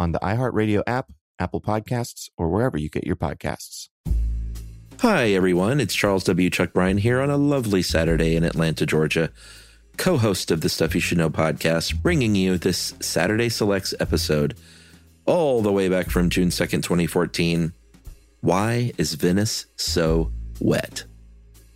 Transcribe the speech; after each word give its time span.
on 0.00 0.12
the 0.12 0.18
iHeartRadio 0.20 0.82
app, 0.86 1.12
Apple 1.38 1.60
Podcasts, 1.60 2.28
or 2.36 2.48
wherever 2.48 2.78
you 2.78 2.88
get 2.88 3.06
your 3.06 3.16
podcasts. 3.16 3.88
Hi, 5.00 5.30
everyone. 5.30 5.80
It's 5.80 5.94
Charles 5.94 6.24
W. 6.24 6.50
Chuck 6.50 6.72
Bryant 6.72 7.00
here 7.00 7.20
on 7.20 7.30
a 7.30 7.36
lovely 7.36 7.82
Saturday 7.82 8.36
in 8.36 8.44
Atlanta, 8.44 8.84
Georgia, 8.84 9.30
co 9.96 10.18
host 10.18 10.50
of 10.50 10.60
the 10.60 10.68
Stuff 10.68 10.94
You 10.94 11.00
Should 11.00 11.18
Know 11.18 11.30
podcast, 11.30 12.02
bringing 12.02 12.34
you 12.34 12.58
this 12.58 12.94
Saturday 13.00 13.48
Selects 13.48 13.94
episode 14.00 14.56
all 15.26 15.62
the 15.62 15.72
way 15.72 15.88
back 15.88 16.10
from 16.10 16.28
June 16.28 16.48
2nd, 16.48 16.82
2014. 16.82 17.72
Why 18.40 18.92
is 18.98 19.14
Venice 19.14 19.66
so 19.76 20.32
wet? 20.60 21.04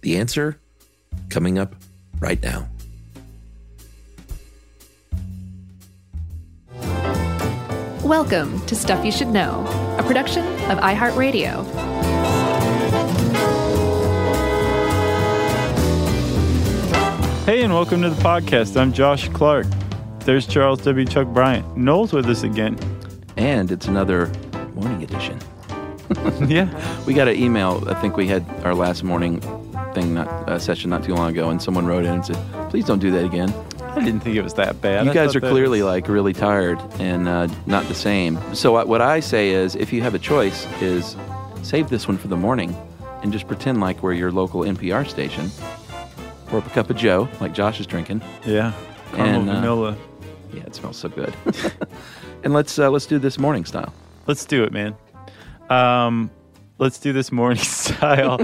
The 0.02 0.16
answer 0.16 0.58
coming 1.30 1.58
up 1.58 1.74
right 2.20 2.42
now. 2.42 2.68
Welcome 8.04 8.60
to 8.66 8.76
Stuff 8.76 9.02
You 9.02 9.10
Should 9.10 9.28
Know, 9.28 9.64
a 9.98 10.02
production 10.02 10.44
of 10.70 10.76
iHeartRadio. 10.80 11.64
Hey, 17.46 17.62
and 17.62 17.72
welcome 17.72 18.02
to 18.02 18.10
the 18.10 18.22
podcast. 18.22 18.78
I'm 18.78 18.92
Josh 18.92 19.30
Clark. 19.30 19.66
There's 20.20 20.46
Charles 20.46 20.82
W. 20.82 21.06
Chuck 21.06 21.28
Bryant. 21.28 21.78
Noel's 21.78 22.12
with 22.12 22.26
us 22.26 22.42
again. 22.42 22.78
And 23.38 23.72
it's 23.72 23.86
another 23.86 24.30
morning 24.74 25.02
edition. 25.02 25.40
yeah. 26.46 26.68
We 27.06 27.14
got 27.14 27.28
an 27.28 27.36
email. 27.36 27.82
I 27.88 27.94
think 27.94 28.18
we 28.18 28.26
had 28.28 28.44
our 28.64 28.74
last 28.74 29.02
morning 29.02 29.40
thing, 29.94 30.12
not 30.12 30.28
uh, 30.28 30.58
session, 30.58 30.90
not 30.90 31.04
too 31.04 31.14
long 31.14 31.30
ago, 31.30 31.48
and 31.48 31.62
someone 31.62 31.86
wrote 31.86 32.04
in 32.04 32.12
and 32.12 32.26
said, 32.26 32.36
"Please 32.68 32.84
don't 32.84 32.98
do 32.98 33.10
that 33.12 33.24
again." 33.24 33.48
I 33.96 34.04
didn't 34.04 34.20
think 34.20 34.36
it 34.36 34.42
was 34.42 34.54
that 34.54 34.80
bad. 34.80 35.04
You 35.04 35.10
I 35.10 35.14
guys 35.14 35.34
are 35.36 35.40
clearly 35.40 35.82
was- 35.82 35.86
like 35.92 36.08
really 36.08 36.32
tired 36.32 36.78
and 36.98 37.28
uh, 37.28 37.48
not 37.66 37.86
the 37.88 37.94
same. 37.94 38.38
So 38.54 38.72
what 38.72 38.88
what 38.88 39.00
I 39.00 39.20
say 39.20 39.50
is, 39.50 39.74
if 39.76 39.92
you 39.92 40.02
have 40.02 40.14
a 40.14 40.18
choice, 40.18 40.66
is 40.82 41.16
save 41.62 41.88
this 41.88 42.06
one 42.08 42.18
for 42.18 42.28
the 42.28 42.36
morning, 42.36 42.76
and 43.22 43.32
just 43.32 43.46
pretend 43.46 43.80
like 43.80 44.02
we're 44.02 44.12
your 44.14 44.32
local 44.32 44.62
NPR 44.62 45.08
station. 45.08 45.50
Pour 46.46 46.58
up 46.58 46.66
a 46.66 46.70
cup 46.70 46.90
of 46.90 46.96
Joe, 46.96 47.28
like 47.40 47.54
Josh 47.54 47.80
is 47.80 47.86
drinking. 47.86 48.22
Yeah. 48.44 48.72
Caramel 49.12 49.40
And, 49.40 49.50
uh, 49.50 49.54
vanilla. 49.54 49.96
Yeah, 50.52 50.62
it 50.62 50.74
smells 50.74 50.96
so 50.96 51.08
good. 51.08 51.34
and 52.44 52.52
let's 52.52 52.78
uh, 52.78 52.90
let's 52.90 53.06
do 53.06 53.18
this 53.18 53.38
morning 53.38 53.64
style. 53.64 53.92
Let's 54.26 54.44
do 54.44 54.62
it, 54.64 54.72
man. 54.72 54.94
Um, 55.70 56.30
let's 56.78 56.98
do 56.98 57.12
this 57.12 57.30
morning 57.32 57.62
style 57.62 58.40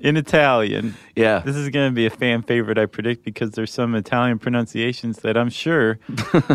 in 0.00 0.16
Italian. 0.16 0.94
Yeah. 1.14 1.40
This 1.40 1.56
is 1.56 1.68
going 1.70 1.90
to 1.90 1.94
be 1.94 2.06
a 2.06 2.10
fan 2.10 2.42
favorite, 2.42 2.78
I 2.78 2.86
predict, 2.86 3.24
because 3.24 3.52
there's 3.52 3.72
some 3.72 3.94
Italian 3.94 4.38
pronunciations 4.38 5.18
that 5.20 5.36
I'm 5.36 5.50
sure 5.50 5.98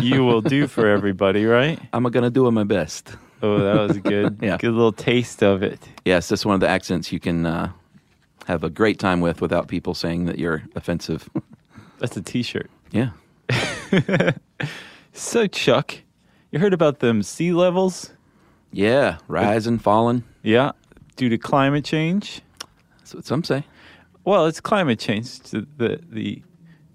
you 0.00 0.24
will 0.24 0.40
do 0.40 0.66
for 0.66 0.86
everybody, 0.88 1.44
right? 1.46 1.78
I'm 1.92 2.04
gonna 2.04 2.30
do 2.30 2.50
my 2.50 2.64
best. 2.64 3.14
Oh, 3.42 3.58
that 3.58 3.80
was 3.80 3.98
good. 3.98 4.38
Yeah. 4.42 4.56
Good 4.58 4.72
little 4.72 4.92
taste 4.92 5.42
of 5.42 5.62
it. 5.62 5.78
Yes, 6.04 6.28
that's 6.28 6.44
one 6.44 6.54
of 6.54 6.60
the 6.60 6.68
accents 6.68 7.12
you 7.12 7.20
can 7.20 7.46
uh, 7.46 7.72
have 8.46 8.64
a 8.64 8.70
great 8.70 8.98
time 8.98 9.20
with 9.20 9.40
without 9.40 9.68
people 9.68 9.94
saying 9.94 10.26
that 10.26 10.38
you're 10.38 10.62
offensive. 10.74 11.28
That's 11.98 12.16
a 12.16 12.22
T-shirt. 12.22 12.70
yeah. 12.90 13.10
So, 15.12 15.46
Chuck, 15.46 15.96
you 16.50 16.58
heard 16.60 16.72
about 16.72 17.00
them 17.00 17.22
sea 17.22 17.52
levels? 17.52 18.10
Yeah, 18.72 19.18
rising, 19.28 19.78
falling. 19.78 20.24
Yeah, 20.42 20.72
due 21.20 21.28
to 21.28 21.36
climate 21.36 21.84
change. 21.84 22.40
That's 22.98 23.14
what 23.14 23.26
some 23.26 23.44
say. 23.44 23.64
Well, 24.24 24.46
it's 24.46 24.58
climate 24.60 24.98
change. 24.98 25.38
The 25.40 25.66
the 25.76 26.00
the, 26.10 26.42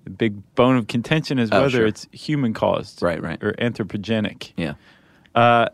the 0.03 0.09
big 0.09 0.33
bone 0.55 0.77
of 0.77 0.87
contention 0.87 1.37
is 1.37 1.49
Oh, 1.51 1.61
whether 1.61 1.69
sure. 1.77 1.85
it's 1.85 2.07
human 2.11 2.53
caused, 2.53 3.03
Right, 3.03 3.21
right. 3.21 3.41
or 3.43 3.53
anthropogenic. 3.53 4.53
Yeah. 4.57 4.73
Uh, 5.35 5.67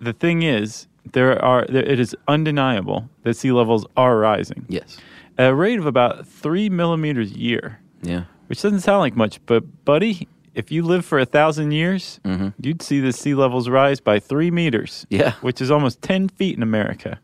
the 0.00 0.12
thing 0.12 0.42
is, 0.42 0.88
there 1.12 1.40
are 1.44 1.66
there, 1.68 1.84
it 1.84 2.00
is 2.00 2.16
undeniable 2.26 3.08
that 3.22 3.34
sea 3.36 3.52
levels 3.52 3.86
are 3.96 4.18
rising 4.18 4.66
Yes. 4.68 4.96
at 5.38 5.50
a 5.50 5.54
rate 5.54 5.78
of 5.78 5.86
about 5.86 6.26
three 6.26 6.68
millimeters 6.68 7.30
a 7.32 7.38
year, 7.38 7.78
Yeah. 8.02 8.24
which 8.48 8.60
doesn't 8.62 8.80
sound 8.80 9.00
like 9.00 9.14
much, 9.16 9.38
but 9.46 9.62
buddy, 9.84 10.26
if 10.54 10.72
you 10.72 10.82
live 10.84 11.04
for 11.04 11.18
a 11.20 11.26
thousand 11.26 11.70
years, 11.72 12.18
Mm-hmm. 12.24 12.48
you'd 12.60 12.82
see 12.82 12.98
the 13.00 13.12
sea 13.12 13.34
levels 13.34 13.68
rise 13.68 14.00
by 14.00 14.18
three 14.20 14.50
meters. 14.50 15.06
Yeah. 15.10 15.32
which 15.42 15.60
is 15.60 15.70
almost 15.70 16.00
ten 16.02 16.28
feet 16.28 16.56
in 16.56 16.62
America. 16.62 17.18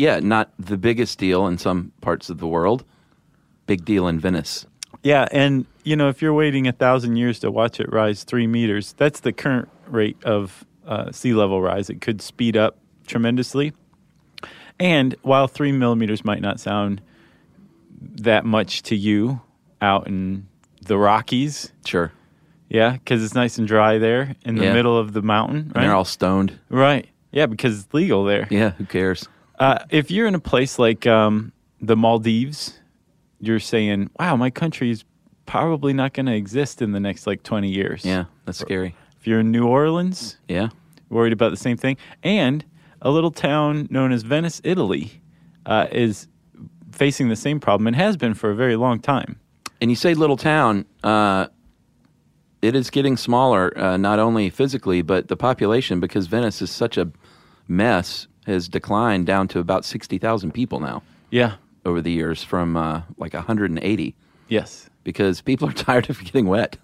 Yeah, 0.00 0.18
not 0.20 0.50
the 0.58 0.78
biggest 0.78 1.18
deal 1.18 1.46
in 1.46 1.58
some 1.58 1.92
parts 2.00 2.30
of 2.30 2.38
the 2.38 2.46
world. 2.46 2.84
Big 3.66 3.84
deal 3.84 4.08
in 4.08 4.18
Venice. 4.18 4.64
Yeah, 5.02 5.28
and 5.30 5.66
you 5.84 5.94
know, 5.94 6.08
if 6.08 6.22
you're 6.22 6.32
waiting 6.32 6.66
a 6.66 6.72
thousand 6.72 7.16
years 7.16 7.38
to 7.40 7.50
watch 7.50 7.78
it 7.80 7.92
rise 7.92 8.24
three 8.24 8.46
meters, 8.46 8.94
that's 8.94 9.20
the 9.20 9.30
current 9.34 9.68
rate 9.86 10.16
of 10.24 10.64
uh, 10.86 11.12
sea 11.12 11.34
level 11.34 11.60
rise. 11.60 11.90
It 11.90 12.00
could 12.00 12.22
speed 12.22 12.56
up 12.56 12.78
tremendously. 13.06 13.74
And 14.78 15.14
while 15.20 15.46
three 15.46 15.70
millimeters 15.72 16.24
might 16.24 16.40
not 16.40 16.60
sound 16.60 17.02
that 18.00 18.46
much 18.46 18.82
to 18.84 18.96
you 18.96 19.42
out 19.82 20.06
in 20.06 20.46
the 20.80 20.96
Rockies, 20.96 21.72
Sure. 21.84 22.10
yeah, 22.70 22.92
because 22.92 23.22
it's 23.22 23.34
nice 23.34 23.58
and 23.58 23.68
dry 23.68 23.98
there 23.98 24.34
in 24.46 24.54
the 24.54 24.64
Yeah. 24.64 24.72
middle 24.72 24.96
of 24.96 25.12
the 25.12 25.20
mountain, 25.20 25.72
And 25.74 25.84
they're 25.84 25.94
all 25.94 26.06
stoned. 26.06 26.58
right. 26.70 27.06
Yeah, 27.32 27.44
because 27.44 27.80
it's 27.84 27.92
legal 27.94 28.24
there. 28.24 28.48
Yeah, 28.50 28.70
who 28.70 28.86
cares? 28.86 29.28
Uh, 29.60 29.78
if 29.90 30.10
you're 30.10 30.26
in 30.26 30.34
a 30.34 30.40
place 30.40 30.78
like 30.78 31.06
um, 31.06 31.52
the 31.80 31.94
Maldives, 31.96 32.80
you're 33.40 33.60
saying, 33.60 34.10
"Wow, 34.18 34.34
my 34.36 34.50
country's 34.50 35.04
probably 35.46 35.92
not 35.92 36.14
going 36.14 36.26
to 36.26 36.34
exist 36.34 36.80
in 36.82 36.92
the 36.92 37.00
next 37.00 37.26
like 37.26 37.42
20 37.42 37.68
years." 37.68 38.04
Yeah, 38.04 38.24
that's 38.46 38.58
scary. 38.58 38.96
If 39.20 39.26
you're 39.26 39.40
in 39.40 39.50
New 39.50 39.66
Orleans, 39.66 40.38
Yeah. 40.48 40.70
worried 41.10 41.34
about 41.34 41.50
the 41.50 41.58
same 41.58 41.76
thing, 41.76 41.98
and 42.22 42.64
a 43.02 43.10
little 43.10 43.30
town 43.30 43.86
known 43.90 44.12
as 44.12 44.22
Venice, 44.22 44.60
Italy, 44.64 45.20
uh, 45.66 45.86
is 45.92 46.26
facing 46.92 47.28
the 47.28 47.36
same 47.36 47.60
problem 47.60 47.86
and 47.86 47.96
has 47.96 48.16
been 48.16 48.32
for 48.34 48.50
a 48.50 48.54
very 48.54 48.76
long 48.76 48.98
time. 48.98 49.38
And 49.82 49.90
you 49.90 49.96
say 49.96 50.14
little 50.14 50.36
town, 50.38 50.86
uh, 51.04 51.48
it 52.62 52.74
is 52.74 52.90
getting 52.90 53.16
smaller, 53.16 53.76
uh, 53.78 53.96
not 53.98 54.18
only 54.18 54.50
physically, 54.50 55.02
but 55.02 55.28
the 55.28 55.36
population, 55.36 56.00
because 56.00 56.26
Venice 56.26 56.60
is 56.62 56.70
such 56.70 56.96
a 56.98 57.10
mess, 57.68 58.26
has 58.50 58.68
declined 58.68 59.26
down 59.26 59.48
to 59.48 59.58
about 59.58 59.84
60,000 59.84 60.52
people 60.52 60.80
now 60.80 61.02
Yeah. 61.30 61.54
over 61.84 62.00
the 62.02 62.10
years 62.12 62.42
from 62.42 62.76
uh, 62.76 63.02
like 63.18 63.32
180, 63.34 64.14
Yes. 64.48 64.90
because 65.04 65.40
people 65.40 65.68
are 65.68 65.72
tired 65.88 66.10
of 66.10 66.22
getting 66.24 66.46
wet. 66.46 66.76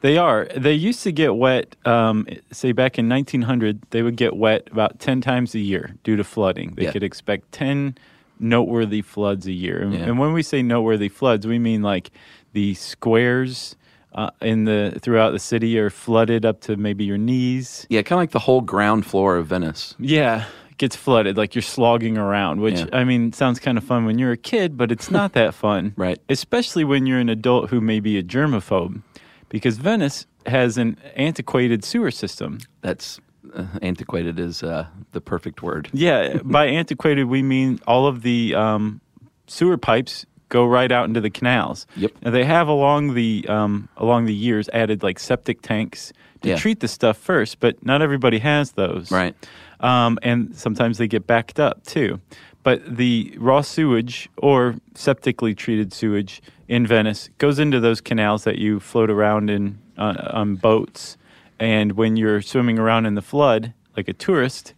They 0.00 0.18
are. 0.18 0.46
They 0.54 0.74
used 0.74 1.02
to 1.04 1.12
get 1.12 1.34
wet, 1.36 1.76
um, 1.86 2.26
say 2.52 2.72
back 2.72 2.98
in 2.98 3.08
1900, 3.08 3.80
they 3.90 4.02
would 4.02 4.16
get 4.16 4.36
wet 4.36 4.68
about 4.70 4.98
10 4.98 5.20
times 5.22 5.54
a 5.54 5.58
year 5.60 5.94
due 6.04 6.16
to 6.16 6.24
flooding. 6.24 6.74
They 6.76 6.84
Yeah. 6.84 6.92
could 6.92 7.02
expect 7.02 7.52
10 7.52 7.96
noteworthy 8.38 9.00
floods 9.00 9.46
a 9.46 9.52
year. 9.52 9.80
And, 9.80 9.94
Yeah. 9.94 10.00
and 10.00 10.18
when 10.18 10.32
we 10.34 10.42
say 10.42 10.60
noteworthy 10.62 11.08
floods, 11.08 11.46
we 11.46 11.58
mean 11.58 11.80
like 11.82 12.10
the 12.52 12.74
squares 12.74 13.76
uh, 14.16 14.30
in 14.40 14.64
the 14.64 14.96
throughout 15.02 15.30
the 15.32 15.38
city 15.40 15.76
are 15.78 15.90
flooded 15.90 16.44
up 16.46 16.60
to 16.60 16.76
maybe 16.76 17.04
your 17.04 17.18
knees. 17.18 17.84
Yeah, 17.90 18.02
kind 18.02 18.18
of 18.18 18.22
like 18.22 18.30
the 18.30 18.38
whole 18.40 18.60
ground 18.60 19.04
floor 19.06 19.36
of 19.36 19.46
Venice. 19.48 19.96
Yeah, 19.98 20.44
gets 20.78 20.96
flooded 20.96 21.36
like 21.36 21.54
you're 21.54 21.62
slogging 21.62 22.18
around, 22.18 22.60
which 22.60 22.78
Yeah. 22.80 22.86
I 22.92 23.04
mean 23.04 23.32
sounds 23.32 23.60
kind 23.60 23.78
of 23.78 23.84
fun 23.84 24.04
when 24.04 24.18
you're 24.18 24.32
a 24.32 24.36
kid, 24.36 24.76
but 24.76 24.90
it's 24.90 25.10
not 25.10 25.32
that 25.34 25.54
fun. 25.64 25.92
Right. 25.96 26.18
Especially 26.28 26.84
when 26.84 27.06
you're 27.06 27.20
an 27.20 27.28
adult 27.28 27.70
who 27.70 27.80
may 27.80 28.00
be 28.00 28.18
a 28.18 28.22
germaphobe 28.22 29.02
because 29.48 29.76
Venice 29.78 30.26
has 30.46 30.76
an 30.78 30.98
antiquated 31.16 31.84
sewer 31.84 32.10
system. 32.10 32.58
That's 32.80 33.20
uh, 33.54 33.66
antiquated 33.82 34.38
is 34.38 34.62
uh, 34.62 34.86
the 35.12 35.20
perfect 35.20 35.62
word. 35.62 35.88
Yeah, 35.92 36.38
by 36.44 36.66
antiquated 36.66 37.24
we 37.26 37.42
mean 37.42 37.78
all 37.86 38.06
of 38.06 38.22
the 38.22 38.54
um, 38.54 39.00
sewer 39.46 39.76
pipes 39.78 40.26
go 40.48 40.64
right 40.66 40.90
out 40.92 41.06
into 41.06 41.20
the 41.20 41.30
canals. 41.30 41.86
Yep. 41.96 42.12
Now 42.22 42.30
they 42.30 42.44
have 42.44 42.68
along 42.68 43.14
the 43.14 43.44
um, 43.48 43.88
along 43.96 44.26
the 44.26 44.34
years 44.34 44.68
added 44.72 45.02
like 45.02 45.18
septic 45.18 45.62
tanks 45.62 46.12
to 46.42 46.50
Yeah. 46.50 46.56
treat 46.56 46.80
the 46.80 46.88
stuff 46.88 47.16
first, 47.16 47.60
but 47.60 47.84
not 47.84 48.02
everybody 48.02 48.38
has 48.38 48.72
those. 48.72 49.10
Right. 49.10 49.34
Um, 49.84 50.18
and 50.22 50.56
sometimes 50.56 50.98
they 50.98 51.06
get 51.08 51.26
backed 51.26 51.60
up 51.60 51.84
too. 51.84 52.20
But 52.62 52.96
the 52.96 53.34
raw 53.38 53.60
sewage 53.60 54.30
or 54.38 54.76
septically 54.94 55.54
treated 55.54 55.92
sewage 55.92 56.40
in 56.68 56.86
Venice 56.86 57.28
goes 57.36 57.58
into 57.58 57.78
those 57.80 58.00
canals 58.00 58.44
that 58.44 58.56
you 58.58 58.80
float 58.80 59.10
around 59.10 59.50
in 59.50 59.78
on, 59.98 60.16
on 60.16 60.56
boats. 60.56 61.18
And 61.60 61.92
when 61.92 62.16
you're 62.16 62.40
swimming 62.40 62.78
around 62.78 63.04
in 63.06 63.14
the 63.14 63.22
flood, 63.22 63.74
like 63.96 64.08
a 64.08 64.14
tourist, 64.14 64.72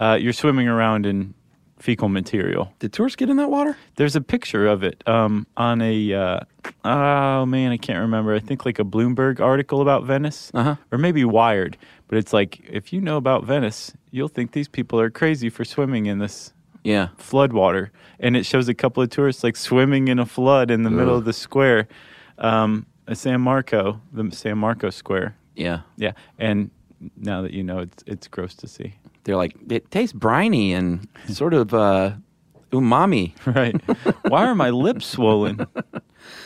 uh, 0.00 0.18
you're 0.20 0.32
swimming 0.32 0.66
around 0.68 1.06
in 1.06 1.34
fecal 1.78 2.08
material. 2.08 2.74
Did 2.78 2.92
tourists 2.92 3.16
get 3.16 3.30
in 3.30 3.36
that 3.36 3.50
water? 3.50 3.76
There's 3.96 4.16
a 4.16 4.20
picture 4.20 4.66
of 4.66 4.82
it 4.82 5.02
um, 5.06 5.46
on 5.56 5.80
a, 5.80 6.12
uh, 6.12 6.40
oh 6.84 7.46
man, 7.46 7.72
I 7.72 7.78
can't 7.78 8.00
remember. 8.00 8.34
I 8.34 8.40
think 8.40 8.66
like 8.66 8.78
a 8.78 8.84
Bloomberg 8.84 9.40
article 9.40 9.80
about 9.80 10.04
Venice, 10.04 10.50
Uh-huh. 10.52 10.76
or 10.92 10.98
maybe 10.98 11.24
Wired. 11.24 11.78
But 12.10 12.18
it's 12.18 12.32
like, 12.32 12.58
if 12.68 12.92
you 12.92 13.00
know 13.00 13.16
about 13.16 13.44
Venice, 13.44 13.92
you'll 14.10 14.26
think 14.26 14.50
these 14.50 14.66
people 14.66 14.98
are 14.98 15.10
crazy 15.10 15.48
for 15.48 15.64
swimming 15.64 16.06
in 16.06 16.18
this 16.18 16.52
Yeah. 16.82 17.10
flood 17.18 17.52
water. 17.52 17.92
And 18.18 18.36
it 18.36 18.44
shows 18.44 18.68
a 18.68 18.74
couple 18.74 19.00
of 19.00 19.10
tourists 19.10 19.44
like 19.44 19.54
swimming 19.56 20.08
in 20.08 20.18
a 20.18 20.26
flood 20.26 20.72
in 20.72 20.82
the 20.82 20.90
middle 20.90 21.16
of 21.16 21.24
the 21.24 21.32
square, 21.32 21.86
um, 22.38 22.84
San 23.12 23.40
Marco, 23.40 24.00
the 24.12 24.28
San 24.32 24.58
Marco 24.58 24.90
Square. 24.90 25.36
Yeah. 25.54 25.82
Yeah, 25.96 26.12
and 26.36 26.70
now 27.16 27.42
that 27.42 27.52
you 27.52 27.62
know, 27.62 27.78
it's 27.78 28.02
it's 28.06 28.26
gross 28.26 28.54
to 28.56 28.66
see. 28.66 28.94
They're 29.22 29.36
like, 29.36 29.54
it 29.68 29.88
tastes 29.92 30.12
briny 30.12 30.72
and 30.72 31.06
sort 31.28 31.54
of 31.54 31.72
uh, 31.72 32.14
umami. 32.70 33.32
right 33.46 33.80
why 34.30 34.44
are 34.46 34.54
my 34.54 34.70
lips 34.70 35.06
swollen 35.06 35.66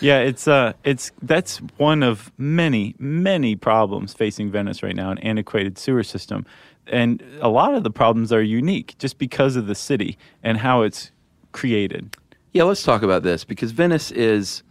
yeah 0.00 0.18
it's 0.18 0.48
uh 0.48 0.72
it's 0.84 1.12
that's 1.22 1.58
one 1.76 2.02
of 2.02 2.32
many 2.38 2.94
many 2.98 3.54
problems 3.56 4.14
facing 4.14 4.50
venice 4.50 4.82
right 4.82 4.96
now 4.96 5.10
an 5.10 5.18
antiquated 5.18 5.78
sewer 5.78 6.02
system 6.02 6.46
and 6.86 7.22
a 7.40 7.48
lot 7.48 7.74
of 7.74 7.82
the 7.82 7.90
problems 7.90 8.32
are 8.32 8.42
unique 8.42 8.94
just 8.98 9.18
because 9.18 9.56
of 9.56 9.66
the 9.66 9.74
city 9.74 10.16
and 10.42 10.58
how 10.58 10.82
it's 10.82 11.10
created 11.52 12.16
Yeah, 12.52 12.64
let's 12.64 12.82
talk 12.82 13.02
about 13.02 13.22
this 13.22 13.44
because 13.44 13.72
Venice 13.72 14.10
is 14.12 14.62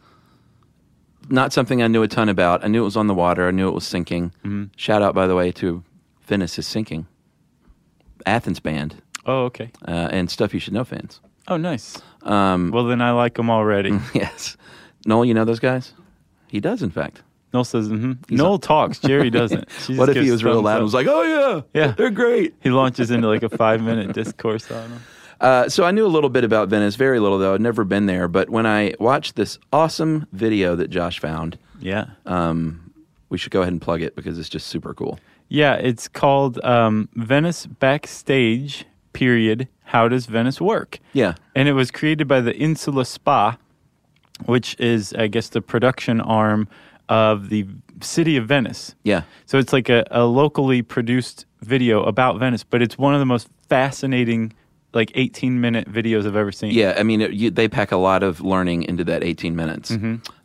not 1.29 1.51
something 1.53 1.81
I 1.81 1.87
knew 1.87 2.03
a 2.03 2.07
ton 2.07 2.29
about. 2.29 2.63
I 2.63 2.67
knew 2.67 2.81
it 2.81 2.85
was 2.85 2.95
on 2.97 3.07
the 3.07 3.13
water. 3.13 3.47
I 3.47 3.51
knew 3.51 3.67
it 3.67 3.73
was 3.73 3.85
sinking. 3.87 4.31
Shout 4.77 5.01
out, 5.01 5.13
by 5.13 5.27
the 5.27 5.35
way, 5.35 5.51
to 5.53 5.83
Venice 6.27 6.57
is 6.59 6.67
sinking. 6.67 7.07
Athens 8.25 8.59
band 8.61 8.95
oh 9.25 9.43
okay 9.45 9.69
uh, 9.87 10.07
and 10.11 10.29
stuff 10.31 10.53
you 10.53 10.59
should 10.59 10.73
know 10.73 10.85
fans. 10.85 11.19
Oh 11.47 11.57
nice 11.57 12.01
Um, 12.23 12.71
well 12.71 12.85
then 12.85 13.01
i 13.01 13.11
like 13.11 13.35
them 13.35 13.49
already 13.49 13.91
yes, 14.13 14.57
Noel, 15.05 15.25
you 15.25 15.33
know 15.33 15.45
those 15.45 15.59
guys. 15.59 15.93
He 16.47 16.59
does, 16.59 16.81
in 16.83 16.91
fact. 16.91 17.23
noel 17.53 17.63
says 17.63 17.89
mm-hmm. 17.89 18.13
noel 18.35 18.59
talks 18.59 18.99
jerry 18.99 19.29
doesn't 19.29 19.69
what 19.97 20.09
if 20.09 20.17
he 20.23 20.31
was 20.31 20.43
real 20.43 20.61
loud 20.61 20.75
and 20.77 20.83
was 20.83 20.93
like, 20.93 21.07
"Oh 21.07 21.23
yeah, 21.23 21.61
Yeah. 21.79 21.91
they're 21.91 22.09
great." 22.11 22.53
he 22.61 22.69
launches 22.69 23.11
into 23.11 23.27
like 23.27 23.43
a 23.43 23.49
five 23.49 23.81
minute 23.81 24.13
discourse 24.13 24.69
on 24.71 24.89
them 24.91 25.01
Uh, 25.41 25.67
so 25.67 25.83
I 25.83 25.91
knew 25.91 26.05
a 26.05 26.13
little 26.15 26.29
bit 26.29 26.45
about 26.45 26.69
Venice, 26.69 26.95
very 26.95 27.19
little 27.19 27.37
though. 27.37 27.53
I'd 27.55 27.59
never 27.61 27.83
been 27.83 28.05
there, 28.05 28.29
but 28.29 28.49
when 28.49 28.65
I 28.65 28.93
watched 28.99 29.35
this 29.35 29.59
awesome 29.73 30.25
video 30.31 30.75
that 30.77 30.89
Josh 30.89 31.19
found, 31.19 31.57
yeah 31.81 32.05
um, 32.25 32.93
we 33.29 33.37
should 33.37 33.51
go 33.51 33.61
ahead 33.61 33.73
and 33.73 33.81
plug 33.81 34.01
it 34.01 34.15
because 34.15 34.39
it's 34.39 34.47
just 34.47 34.67
super 34.67 34.93
cool. 34.93 35.19
Yeah, 35.49 35.73
it's 35.75 36.07
called 36.07 36.63
um, 36.63 37.09
Venice 37.15 37.65
Backstage. 37.65 38.85
Period. 39.13 39.67
How 39.85 40.07
does 40.07 40.25
Venice 40.25 40.59
work? 40.59 40.99
Yeah, 41.13 41.35
And 41.55 41.67
it 41.69 41.73
was 41.73 41.91
created 41.91 42.27
by 42.27 42.41
the 42.41 42.55
Insula 42.55 43.05
Spa, 43.05 43.57
which 44.45 44.75
is, 44.79 45.13
I 45.13 45.27
guess, 45.27 45.49
the 45.49 45.61
production 45.61 46.19
arm 46.21 46.67
of 47.09 47.49
the 47.49 47.67
city 48.01 48.37
of 48.37 48.47
Venice. 48.47 48.95
yeah, 49.03 49.21
So 49.45 49.57
it's 49.59 49.71
like 49.71 49.89
a, 49.89 50.03
a 50.09 50.25
locally 50.25 50.81
produced 50.81 51.45
video 51.61 52.03
about 52.03 52.39
Venice, 52.39 52.63
but 52.63 52.81
it's 52.81 52.97
one 52.97 53.13
of 53.13 53.19
the 53.19 53.25
most 53.25 53.47
fascinating, 53.69 54.53
like 54.93 55.11
18 55.15 55.61
minute 55.61 55.91
videos 55.91 56.25
I've 56.25 56.35
ever 56.35 56.51
seen. 56.51 56.71
yeah. 56.71 56.95
I 56.97 57.03
mean, 57.03 57.21
it, 57.21 57.33
you, 57.33 57.49
they 57.51 57.67
pack 57.67 57.91
a 57.91 57.97
lot 57.97 58.23
of 58.23 58.41
learning 58.41 58.83
into 58.83 59.03
that 59.05 59.23
18 59.23 59.55
minutes. 59.55 59.91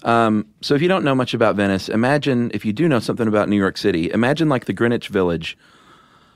Um, 0.03 0.47
so 0.61 0.75
if 0.75 0.83
you 0.83 0.89
don't 0.89 1.05
know 1.05 1.15
much 1.15 1.33
about 1.35 1.57
Venice, 1.57 1.89
imagine 1.89 2.51
if 2.55 2.65
you 2.65 2.73
do 2.73 2.87
know 2.89 2.99
something 2.99 3.27
about 3.29 3.49
New 3.49 3.57
York 3.57 3.77
City. 3.79 4.11
Imagine 4.11 4.49
like 4.49 4.67
the 4.67 4.73
Greenwich 4.73 5.09
Village, 5.09 5.57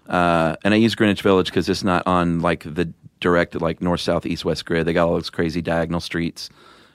uh, 0.08 0.56
and 0.64 0.75
I 0.75 0.76
use 0.76 0.94
Greenwich 0.94 1.22
Village 1.22 1.46
because 1.46 1.69
it's 1.69 1.82
not 1.84 2.06
on 2.06 2.40
like 2.40 2.64
the 2.64 2.93
direct 3.20 3.60
like 3.60 3.81
north, 3.81 4.00
south, 4.00 4.26
east, 4.26 4.44
west 4.44 4.66
grid. 4.66 4.87
They 4.87 4.93
got 4.93 5.08
all 5.08 5.14
those 5.14 5.31
crazy 5.31 5.62
diagonal 5.62 6.00
streets. 6.00 6.50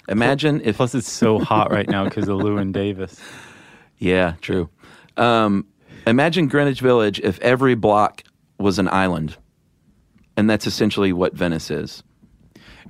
Imagine 0.08 0.62
if 0.64 0.78
Plus, 0.78 0.96
it's 0.96 1.12
so 1.12 1.40
hot 1.40 1.70
right 1.72 1.90
now 1.90 2.06
because 2.06 2.30
of 2.30 2.40
Llewyn 2.40 2.72
Davis. 2.72 3.20
Yeah, 4.00 4.36
true. 4.42 4.70
Um, 5.18 5.66
imagine 6.06 6.48
Greenwich 6.48 6.82
Village 6.82 7.20
if 7.22 7.40
every 7.40 7.74
block 7.74 8.22
was 8.60 8.78
an 8.78 8.88
island. 8.90 9.36
And 10.36 10.48
that's 10.48 10.68
essentially 10.68 11.12
what 11.14 11.34
Venice 11.34 11.72
is. 11.72 12.04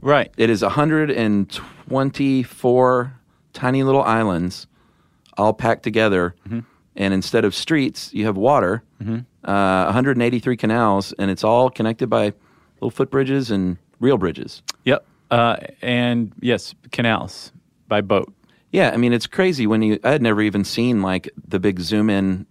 Right. 0.01 0.29
It 0.35 0.49
is 0.49 0.63
124 0.63 3.13
tiny 3.53 3.83
little 3.83 4.03
islands 4.03 4.67
all 5.37 5.53
packed 5.53 5.83
together. 5.83 6.35
And 6.97 7.13
instead 7.13 7.45
of 7.45 7.53
streets, 7.55 8.11
you 8.13 8.25
have 8.25 8.35
water, 8.37 8.83
uh, 8.99 9.83
183 9.85 10.57
canals, 10.57 11.13
and 11.13 11.31
it's 11.31 11.43
all 11.43 11.69
connected 11.69 12.09
by 12.09 12.33
little 12.81 12.91
footbridges 12.91 13.51
and 13.51 13.77
real 13.99 14.17
bridges. 14.17 14.63
Yep. 14.83 15.05
Uh, 15.29 15.57
and 15.81 16.31
yes, 16.41 16.73
canals 16.91 17.51
by 17.87 18.01
boat. 18.01 18.33
Yeah, 18.71 18.91
I 18.93 18.97
mean 18.97 19.13
it's 19.13 19.27
crazy 19.27 19.67
when 19.67 19.81
you. 19.81 19.99
I 20.03 20.11
had 20.11 20.21
never 20.21 20.41
even 20.41 20.63
seen 20.63 21.01
like 21.01 21.29
the 21.47 21.59
big 21.59 21.79
zoom 21.79 22.09
in 22.09 22.45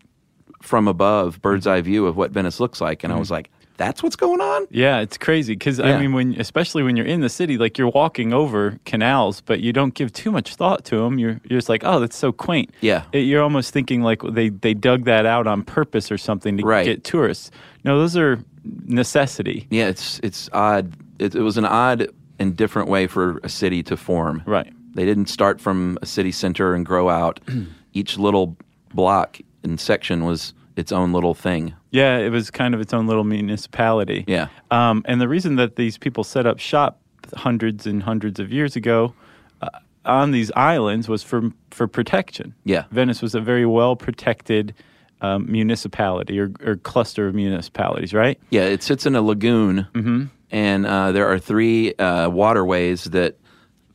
from 0.63 0.89
above, 0.89 1.43
bird's 1.43 1.67
eye 1.67 1.81
view 1.81 2.07
of 2.07 2.17
what 2.17 2.31
Venice 2.31 2.59
looks 2.61 2.81
like, 2.81 3.05
and 3.05 3.13
I 3.13 3.19
was 3.19 3.31
like, 3.31 3.51
"That's 3.77 4.03
what's 4.03 4.17
going 4.17 4.41
on." 4.41 4.67
Yeah, 4.71 5.01
it's 5.01 5.17
crazy 5.19 5.55
because 5.55 5.79
Yeah. 5.79 5.87
I 5.97 6.01
mean, 6.01 6.13
when 6.13 6.35
especially 6.41 6.83
when 6.83 6.97
you're 6.97 7.07
in 7.07 7.21
the 7.21 7.29
city, 7.29 7.59
like 7.59 7.79
you're 7.79 7.89
walking 7.91 8.33
over 8.33 8.79
canals, 8.85 9.41
but 9.41 9.61
you 9.61 9.73
don't 9.73 9.95
give 9.95 10.13
too 10.13 10.31
much 10.31 10.55
thought 10.57 10.85
to 10.87 10.97
them. 10.99 11.19
You're 11.19 11.41
you're 11.49 11.59
just 11.59 11.69
like, 11.69 11.83
oh, 11.85 12.01
that's 12.01 12.17
so 12.17 12.33
quaint. 12.33 12.71
Yeah. 12.81 13.03
It- 13.13 13.21
you're 13.21 13.43
almost 13.43 13.73
thinking 13.73 14.03
like 14.03 14.23
they 14.23 14.49
they 14.51 14.75
dug 14.75 15.05
that 15.05 15.27
out 15.27 15.47
on 15.47 15.63
purpose 15.63 16.11
or 16.13 16.19
something 16.19 16.57
to 16.59 16.65
Right. 16.67 16.85
get 16.87 17.05
tourists. 17.05 17.51
No, 17.85 17.99
those 17.99 18.17
are 18.17 18.39
necessity. 18.87 19.67
Yeah, 19.71 19.89
it's 19.89 20.21
it's 20.23 20.49
odd. 20.53 20.93
It, 21.19 21.35
it 21.35 21.43
was 21.43 21.57
an 21.57 21.65
odd 21.65 22.09
and 22.39 22.57
different 22.57 22.89
way 22.89 23.07
for 23.07 23.41
a 23.43 23.49
city 23.49 23.83
to 23.85 23.97
form. 23.97 24.43
Right. 24.47 24.73
They 24.95 25.05
didn't 25.05 25.27
start 25.27 25.61
from 25.61 25.99
a 26.03 26.07
city 26.07 26.33
center 26.33 26.75
and 26.75 26.85
grow 26.85 27.09
out. 27.09 27.41
Each 27.95 28.19
little 28.19 28.57
block 28.95 29.39
and 29.63 29.79
section 29.81 30.25
was 30.25 30.53
its 30.77 30.93
own 30.93 31.13
little 31.13 31.35
thing. 31.35 31.75
Yeah, 31.91 32.19
it 32.19 32.31
was 32.31 32.51
kind 32.51 32.75
of 32.75 32.81
its 32.81 32.93
own 32.95 33.07
little 33.07 33.25
municipality. 33.25 34.25
Yeah. 34.29 34.49
Um, 34.71 35.03
and 35.07 35.21
the 35.21 35.29
reason 35.29 35.57
that 35.57 35.77
these 35.77 35.99
people 35.99 36.23
set 36.25 36.47
up 36.47 36.59
shop 36.59 37.01
hundreds 37.35 37.87
and 37.87 38.03
hundreds 38.03 38.39
of 38.39 38.53
years 38.53 38.77
ago 38.77 39.15
uh, 39.63 39.69
on 40.05 40.31
these 40.31 40.53
islands 40.55 41.09
was 41.09 41.23
for 41.23 41.51
for 41.71 41.89
protection. 41.89 42.55
Yeah. 42.65 42.85
Venice 42.91 43.23
was 43.23 43.35
a 43.35 43.41
very 43.41 43.67
well 43.67 43.97
protected 43.97 44.75
um, 45.23 45.51
municipality 45.51 46.39
or, 46.39 46.53
or 46.65 46.77
cluster 46.77 47.27
of 47.27 47.35
municipalities, 47.35 48.13
right? 48.13 48.39
Yeah, 48.51 48.65
it 48.65 48.83
sits 48.83 49.07
in 49.07 49.17
a 49.17 49.23
lagoon, 49.23 49.87
Mm-hmm. 49.95 50.25
and 50.51 50.87
uh, 50.87 51.11
there 51.13 51.27
are 51.27 51.39
three 51.39 51.95
uh, 51.95 52.29
waterways 52.29 53.05
that 53.05 53.39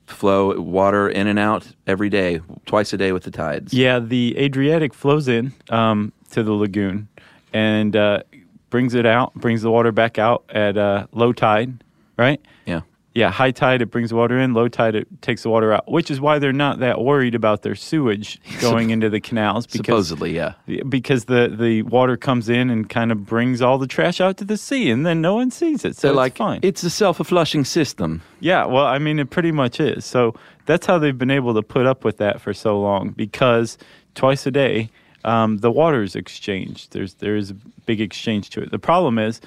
flow 0.08 0.60
water 0.60 1.08
in 1.08 1.28
and 1.28 1.40
out 1.40 1.66
every 1.88 2.10
day, 2.10 2.42
twice 2.66 2.92
a 2.92 2.98
day 2.98 3.12
with 3.12 3.24
the 3.24 3.32
tides. 3.32 3.72
Yeah, 3.74 4.00
the 4.00 4.36
Adriatic 4.38 4.94
flows 4.94 5.28
in 5.28 5.54
um, 5.70 6.12
to 6.32 6.44
the 6.44 6.54
lagoon 6.54 7.08
and 7.54 7.96
uh, 7.96 8.24
brings 8.70 8.94
it 8.94 9.06
out, 9.06 9.34
brings 9.36 9.62
the 9.62 9.72
water 9.72 9.92
back 9.92 10.18
out 10.18 10.44
at 10.50 10.78
uh, 10.78 11.08
low 11.12 11.34
tide, 11.34 11.84
right? 12.18 12.42
Yeah. 12.66 12.82
Yeah, 13.14 13.30
high 13.30 13.52
tide 13.52 13.82
it 13.82 13.88
brings 13.88 14.14
water 14.14 14.40
in, 14.40 14.54
low 14.54 14.70
tide 14.70 14.96
it 14.96 15.06
takes 15.22 15.44
the 15.44 15.50
water 15.50 15.74
out, 15.74 15.92
which 15.92 16.10
is 16.10 16.22
why 16.22 16.40
they're 16.40 16.54
not 16.54 16.80
that 16.80 17.02
worried 17.02 17.36
about 17.36 17.62
their 17.62 17.76
sewage 17.76 18.40
going 18.62 18.90
into 18.92 19.10
the 19.10 19.20
canals 19.20 19.68
because 19.68 20.08
Supposedly, 20.08 20.34
yeah. 20.34 20.54
because 20.88 21.26
the 21.26 21.54
the 21.54 21.82
water 21.82 22.16
comes 22.16 22.48
in 22.48 22.70
and 22.70 22.90
kind 22.90 23.12
of 23.12 23.26
brings 23.26 23.62
all 23.62 23.78
the 23.78 23.86
trash 23.86 24.22
out 24.22 24.38
to 24.38 24.46
the 24.46 24.56
sea 24.56 24.90
and 24.90 25.06
then 25.06 25.20
no 25.20 25.36
one 25.36 25.52
sees 25.52 25.84
it. 25.84 25.98
So 25.98 26.08
They're 26.08 26.12
it's 26.12 26.16
like, 26.16 26.38
fine. 26.38 26.62
it's 26.64 26.84
a 26.84 26.90
self-flushing 26.90 27.66
system. 27.66 28.22
Yeah, 28.40 28.64
well, 28.66 28.86
I 28.86 28.98
mean, 28.98 29.20
it 29.20 29.30
pretty 29.30 29.52
much 29.52 29.82
is. 29.82 30.06
So 30.06 30.34
that's 30.66 30.86
how 30.86 30.98
they've 30.98 31.18
been 31.18 31.32
able 31.32 31.54
to 31.56 31.62
put 31.62 31.86
up 31.86 32.06
with 32.06 32.16
that 32.20 32.40
for 32.40 32.54
so 32.54 32.80
long 32.80 33.10
because 33.10 33.78
twice 34.16 34.46
a 34.48 34.52
day 34.52 34.90
um, 35.24 35.58
the 35.58 35.72
water 35.72 36.02
is 36.04 36.16
exchanged. 36.16 36.94
There's 36.94 37.16
there 37.16 37.36
is 37.36 37.52
a 37.52 37.56
big 37.86 38.02
exchange 38.02 38.50
to 38.52 38.62
it. 38.62 38.72
The 38.72 38.80
problem 38.80 39.20
is 39.20 39.42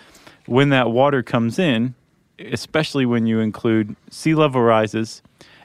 when 0.47 0.69
that 0.71 0.91
water 0.91 1.23
comes 1.23 1.59
in, 1.59 1.95
especially 2.39 3.07
when 3.07 3.27
you 3.27 3.41
include 3.41 3.97
sea 4.11 4.35
level 4.35 4.61
rises 4.63 5.23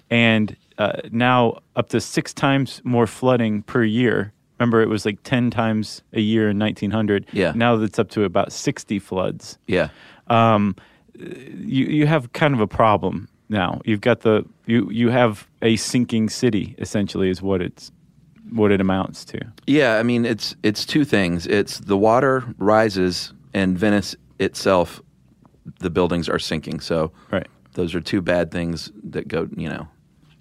and 0.09 0.55
uh, 0.77 1.01
now 1.11 1.59
up 1.75 1.89
to 1.89 1.99
six 1.99 2.33
times 2.33 2.81
more 2.83 3.05
flooding 3.05 3.63
per 3.63 3.83
year 3.83 4.33
Remember, 4.59 4.81
it 4.81 4.89
was 4.89 5.05
like 5.05 5.23
10 5.23 5.51
times 5.51 6.01
a 6.11 6.19
year 6.19 6.49
in 6.49 6.59
1900. 6.59 7.27
Yeah. 7.31 7.53
Now 7.55 7.75
it's 7.75 7.97
up 7.97 8.09
to 8.11 8.25
about 8.25 8.51
60 8.51 8.99
floods. 8.99 9.57
Yeah. 9.67 9.89
Um, 10.27 10.75
you, 11.17 11.85
you 11.85 12.07
have 12.07 12.33
kind 12.33 12.53
of 12.53 12.59
a 12.59 12.67
problem 12.67 13.29
now. 13.47 13.81
You've 13.85 14.01
got 14.01 14.21
the, 14.21 14.45
you, 14.65 14.89
you 14.91 15.09
have 15.09 15.47
a 15.61 15.77
sinking 15.77 16.29
city, 16.29 16.75
essentially, 16.77 17.29
is 17.29 17.41
what 17.41 17.61
it's, 17.61 17.91
what 18.51 18.71
it 18.71 18.81
amounts 18.81 19.25
to. 19.25 19.39
Yeah, 19.67 19.97
I 19.97 20.03
mean 20.03 20.25
it's 20.25 20.55
it's 20.63 20.85
two 20.85 21.05
things. 21.05 21.45
It's 21.47 21.79
the 21.79 21.97
water 21.97 22.43
rises 22.57 23.33
and 23.53 23.77
Venice 23.77 24.15
itself 24.39 25.01
the 25.79 25.89
buildings 25.89 26.27
are 26.29 26.39
sinking. 26.39 26.79
So 26.79 27.11
Right. 27.31 27.47
those 27.73 27.93
are 27.95 28.01
two 28.01 28.21
bad 28.21 28.51
things 28.51 28.91
that 29.03 29.27
go, 29.27 29.47
you 29.55 29.69
know, 29.69 29.87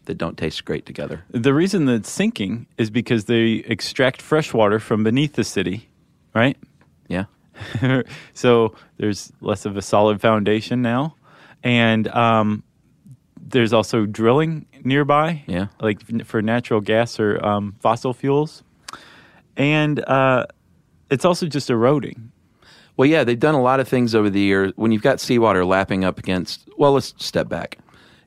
that 0.07 0.17
don't 0.17 0.38
taste 0.38 0.65
great 0.65 0.87
together. 0.87 1.23
The 1.31 1.53
reason 1.53 1.85
that 1.87 1.95
it's 1.95 2.11
sinking 2.11 2.67
is 2.79 2.88
because 2.91 3.27
they 3.27 3.62
extract 3.67 4.23
fresh 4.23 4.55
water 4.55 4.79
from 4.79 5.05
beneath 5.05 5.35
the 5.35 5.45
city, 5.45 5.88
right? 6.35 6.57
Yeah. 7.09 7.25
so 8.33 8.75
there's 8.97 9.33
less 9.41 9.67
of 9.67 9.77
a 9.77 9.83
solid 9.83 10.21
foundation 10.21 10.81
now, 10.81 11.15
and 11.62 12.09
um, 12.09 12.62
there's 13.50 13.73
also 13.73 14.07
drilling 14.07 14.67
nearby, 14.85 15.43
Yeah. 15.47 15.67
like 15.81 16.25
for 16.25 16.43
natural 16.43 16.81
gas 16.81 17.19
or 17.21 17.45
um, 17.45 17.75
fossil 17.81 18.12
fuels, 18.14 18.62
and 19.57 20.00
uh, 20.05 20.47
it's 21.11 21.25
also 21.25 21.47
just 21.47 21.71
eroding. 21.71 22.31
Well, 22.97 23.07
yeah, 23.09 23.25
they've 23.25 23.38
done 23.38 23.55
a 23.55 23.62
lot 23.62 23.81
of 23.81 23.87
things 23.88 24.14
over 24.14 24.28
the 24.28 24.40
years. 24.40 24.73
When 24.76 24.90
you've 24.93 25.02
got 25.02 25.21
seawater 25.21 25.64
lapping 25.64 26.05
up 26.05 26.19
against, 26.19 26.69
well, 26.78 26.93
let's 26.93 27.14
step 27.19 27.49
back. 27.49 27.78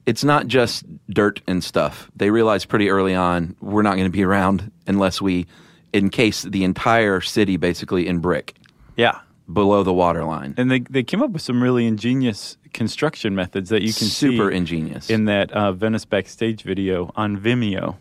It's 0.05 0.23
not 0.23 0.47
just 0.47 0.85
dirt 1.09 1.41
and 1.47 1.63
stuff. 1.63 2.09
They 2.15 2.29
realized 2.31 2.69
pretty 2.69 2.89
early 2.89 3.13
on 3.13 3.55
we're 3.61 3.81
not 3.83 3.95
going 3.95 4.05
to 4.05 4.11
be 4.11 4.23
around 4.23 4.71
unless 4.87 5.21
we 5.21 5.45
encase 5.93 6.43
the 6.43 6.63
entire 6.63 7.19
city 7.21 7.57
basically 7.57 8.07
in 8.07 8.19
brick 8.19 8.55
Yeah, 8.95 9.19
below 9.53 9.83
the 9.83 9.93
water 9.93 10.23
line. 10.23 10.53
and 10.57 10.69
they 10.71 10.79
they 10.79 11.03
came 11.03 11.21
up 11.21 11.31
with 11.31 11.41
some 11.41 11.61
really 11.61 11.85
ingenious 11.85 12.57
construction 12.73 13.35
methods 13.35 13.69
that 13.69 13.81
you 13.81 13.93
can 13.93 14.07
Super 14.07 14.49
see 14.51 14.55
ingenious. 14.57 15.09
in 15.09 15.25
that 15.25 15.51
uh, 15.51 15.71
Venice 15.73 16.05
backstage 16.05 16.63
video 16.63 17.11
on 17.15 17.37
Vimeo. 17.37 17.97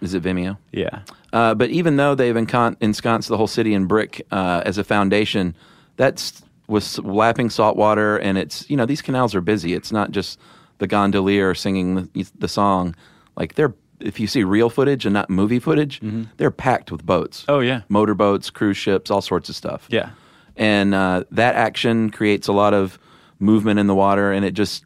Is 0.00 0.14
it 0.14 0.22
Vimeo? 0.22 0.56
Yeah, 0.72 1.00
Uh, 1.32 1.54
but 1.54 1.70
even 1.70 1.96
though 1.96 2.14
they've 2.14 2.34
encon- 2.34 2.76
ensconced 2.80 3.28
the 3.28 3.36
whole 3.36 3.48
city 3.48 3.74
in 3.74 3.86
brick 3.86 4.24
uh, 4.30 4.62
as 4.64 4.78
a 4.78 4.84
foundation, 4.84 5.54
that's 5.96 6.42
was 6.68 6.98
lapping 7.00 7.50
salt 7.50 7.76
water, 7.76 8.16
and 8.18 8.38
it's 8.38 8.68
you 8.70 8.76
know 8.76 8.86
these 8.86 9.02
canals 9.02 9.34
are 9.34 9.40
busy. 9.40 9.74
It's 9.74 9.90
not 9.90 10.10
just 10.12 10.38
the 10.78 10.86
gondolier 10.86 11.54
singing 11.54 11.94
the, 12.14 12.26
the 12.38 12.48
song. 12.48 12.94
Like 13.36 13.54
they're 13.54 13.74
if 14.00 14.20
you 14.20 14.28
see 14.28 14.44
real 14.44 14.70
footage 14.70 15.04
and 15.06 15.12
not 15.12 15.28
movie 15.28 15.58
footage, 15.58 16.00
they're 16.36 16.52
packed 16.52 16.92
with 16.92 17.04
boats. 17.04 17.44
Oh, 17.48 17.58
yeah. 17.58 17.80
motorboats, 17.88 18.48
cruise 18.48 18.76
ships, 18.76 19.10
all 19.10 19.20
sorts 19.20 19.48
of 19.48 19.56
stuff. 19.56 19.88
yeah. 19.90 20.10
And 20.58 20.94
uh, 20.94 21.24
that 21.30 21.54
action 21.54 22.10
creates 22.10 22.48
a 22.48 22.52
lot 22.52 22.74
of 22.74 22.98
movement 23.38 23.78
in 23.80 23.86
the 23.86 23.94
water, 23.94 24.32
and 24.32 24.44
it 24.44 24.52
just 24.52 24.84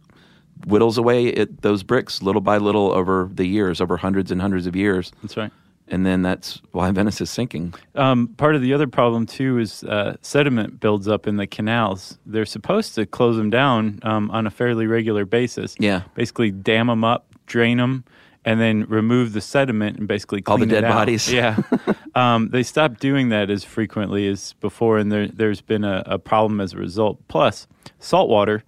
whittles 0.66 0.96
away 0.98 1.32
at 1.34 1.62
those 1.62 1.82
bricks 1.82 2.22
little 2.22 2.40
by 2.40 2.58
little 2.58 2.92
over 2.92 3.28
the 3.32 3.46
years, 3.46 3.80
over 3.80 3.96
hundreds 3.96 4.30
and 4.30 4.40
hundreds 4.40 4.66
of 4.68 4.76
years 4.76 5.10
That's 5.22 5.36
right. 5.36 5.50
and 5.88 6.06
then 6.06 6.22
that's 6.22 6.60
why 6.70 6.88
Venice 6.92 7.20
is 7.20 7.30
sinking. 7.30 7.74
Um, 7.96 8.28
part 8.36 8.54
of 8.54 8.62
the 8.62 8.72
other 8.72 8.86
problem 8.86 9.26
too 9.26 9.58
is 9.58 9.82
uh, 9.82 10.16
sediment 10.22 10.78
builds 10.78 11.08
up 11.08 11.26
in 11.26 11.36
the 11.36 11.48
canals. 11.48 12.16
They're 12.26 12.46
supposed 12.46 12.94
to 12.94 13.06
close 13.06 13.36
them 13.36 13.50
down 13.50 13.98
um, 14.04 14.30
on 14.30 14.46
a 14.46 14.50
fairly 14.50 14.86
regular 14.86 15.24
basis. 15.24 15.74
Yeah. 15.80 16.02
basically 16.14 16.52
dam 16.52 16.86
them 16.86 17.02
up, 17.02 17.26
drain 17.46 17.78
them, 17.78 18.04
and 18.44 18.60
then 18.60 18.84
remove 18.88 19.32
the 19.32 19.40
sediment 19.40 19.98
and 19.98 20.08
basically 20.08 20.42
All 20.46 20.58
the 20.58 20.66
dead 20.66 20.82
bodies. 20.82 21.32
Yeah, 21.32 21.62
um, 22.14 22.48
they 22.48 22.62
stopped 22.62 23.00
doing 23.00 23.28
that 23.28 23.50
as 23.50 23.64
frequently 23.64 24.26
as 24.28 24.54
before, 24.54 24.98
and 24.98 25.12
there, 25.12 25.28
there's 25.28 25.60
been 25.60 25.84
a, 25.84 26.02
a 26.06 26.18
problem 26.18 26.60
as 26.60 26.72
a 26.72 26.76
result. 26.76 27.18
Plus, 27.28 27.66
salt 27.98 28.28
water 28.28 28.64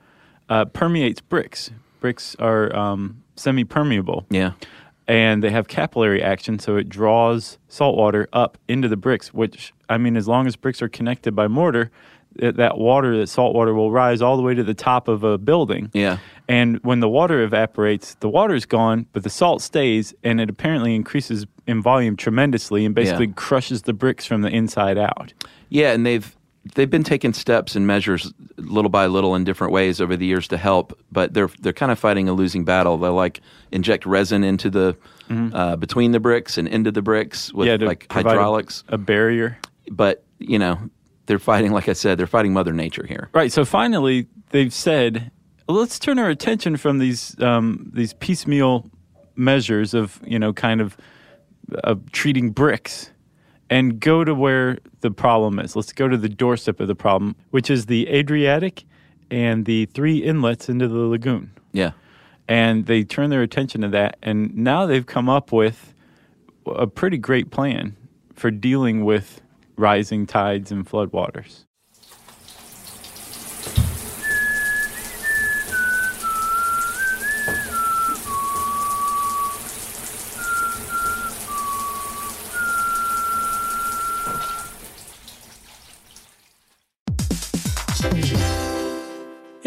uh, 0.48 0.66
permeates 0.66 1.20
bricks. 1.20 1.70
Bricks 2.00 2.36
are 2.38 2.74
um, 2.76 3.22
semi-permeable 3.36 4.26
Yeah, 4.30 4.52
and 5.08 5.42
they 5.42 5.50
have 5.50 5.68
capillary 5.68 6.22
action, 6.22 6.58
so 6.58 6.76
it 6.76 6.88
draws 6.88 7.58
salt 7.68 7.96
water 7.96 8.28
up 8.32 8.58
into 8.68 8.88
the 8.88 8.96
bricks. 8.96 9.34
Which 9.34 9.72
I 9.88 9.98
mean, 9.98 10.16
as 10.16 10.28
long 10.28 10.46
as 10.46 10.54
bricks 10.54 10.82
are 10.82 10.88
connected 10.88 11.34
by 11.34 11.48
mortar, 11.48 11.90
that 12.36 12.56
that 12.56 12.78
water, 12.78 13.16
that 13.18 13.28
salt 13.28 13.54
water, 13.54 13.74
will 13.74 13.90
rise 13.90 14.20
all 14.22 14.36
the 14.36 14.42
way 14.42 14.54
to 14.54 14.62
the 14.64 14.74
top 14.74 15.08
of 15.08 15.24
a 15.24 15.38
building. 15.38 15.90
yeah, 15.94 16.18
And 16.48 16.78
when 16.84 17.00
the 17.00 17.08
water 17.08 17.42
evaporates, 17.42 18.14
the 18.16 18.28
water's 18.28 18.66
gone, 18.66 19.06
but 19.12 19.22
the 19.22 19.30
salt 19.30 19.62
stays, 19.62 20.14
and 20.24 20.40
it 20.40 20.50
apparently 20.50 20.94
increases 20.94 21.46
in 21.66 21.80
volume 21.82 22.16
tremendously, 22.16 22.84
and 22.84 22.94
basically 22.94 23.26
Yeah. 23.26 23.32
crushes 23.36 23.82
the 23.82 23.92
bricks 23.92 24.26
from 24.26 24.42
the 24.42 24.48
inside 24.50 24.98
out. 24.98 25.32
yeah. 25.68 25.92
And 25.92 26.04
they've 26.04 26.34
they've 26.74 26.88
been 26.90 27.04
taking 27.04 27.34
steps 27.34 27.76
and 27.76 27.86
measures 27.86 28.32
little 28.56 28.88
by 28.88 29.04
little 29.06 29.34
in 29.34 29.44
different 29.44 29.70
ways 29.70 30.00
over 30.00 30.16
the 30.16 30.24
years 30.24 30.48
to 30.48 30.56
help, 30.56 30.98
but 31.12 31.34
they're 31.34 31.50
they're 31.60 31.72
kind 31.74 31.92
of 31.92 31.98
fighting 31.98 32.28
a 32.28 32.32
losing 32.32 32.64
battle. 32.64 32.96
They 32.98 33.08
like 33.08 33.40
inject 33.70 34.06
resin 34.06 34.42
into 34.44 34.70
the 34.70 34.96
uh, 35.30 35.76
between 35.76 36.12
the 36.12 36.20
bricks 36.20 36.56
and 36.58 36.66
into 36.68 36.90
the 36.90 37.02
bricks 37.02 37.52
with 37.52 37.68
Mm-hmm. 37.68 37.86
like 37.86 38.06
a- 38.10 38.14
hydraulics, 38.14 38.82
a 38.88 38.96
barrier. 38.98 39.58
but 39.90 40.24
you 40.38 40.58
know 40.58 40.78
they're 41.26 41.38
fighting. 41.38 41.72
Like 41.72 41.88
I 41.88 41.92
said, 41.94 42.18
they're 42.18 42.26
fighting 42.26 42.52
Mother 42.52 42.72
Nature 42.72 43.06
here. 43.06 43.30
Right. 43.32 43.52
So 43.52 43.64
finally, 43.64 44.26
they've 44.50 44.72
said, 44.72 45.30
let's 45.68 45.98
turn 45.98 46.18
our 46.18 46.28
attention 46.28 46.76
from 46.76 46.98
these 46.98 47.40
um, 47.40 47.90
these 47.94 48.12
piecemeal 48.14 48.90
measures 49.36 49.94
of 49.94 50.20
you 50.24 50.38
know 50.38 50.52
kind 50.52 50.80
of 50.80 50.96
of 51.82 52.12
treating 52.12 52.50
bricks 52.50 53.10
and 53.70 53.98
go 53.98 54.24
to 54.24 54.34
where 54.34 54.78
the 55.00 55.10
problem 55.10 55.58
is. 55.58 55.74
Let's 55.74 55.92
go 55.92 56.08
to 56.08 56.16
the 56.16 56.28
doorstep 56.28 56.80
of 56.80 56.88
the 56.88 56.94
problem, 56.94 57.36
which 57.50 57.70
is 57.70 57.86
the 57.86 58.08
Adriatic 58.08 58.84
and 59.30 59.64
the 59.64 59.86
three 59.86 60.18
inlets 60.18 60.68
into 60.68 60.86
the 60.86 60.98
lagoon. 60.98 61.50
Yeah, 61.72 61.92
And 62.46 62.86
they 62.86 63.02
turn 63.02 63.30
their 63.30 63.42
attention 63.42 63.80
to 63.80 63.88
that, 63.88 64.16
and 64.22 64.54
now 64.54 64.86
they've 64.86 65.04
come 65.04 65.28
up 65.28 65.50
with 65.50 65.94
a 66.66 66.86
pretty 66.86 67.18
great 67.18 67.50
plan 67.50 67.96
for 68.34 68.50
dealing 68.50 69.04
with 69.04 69.40
rising 69.76 70.26
tides 70.26 70.72
and 70.72 70.86
floodwaters. 70.86 71.64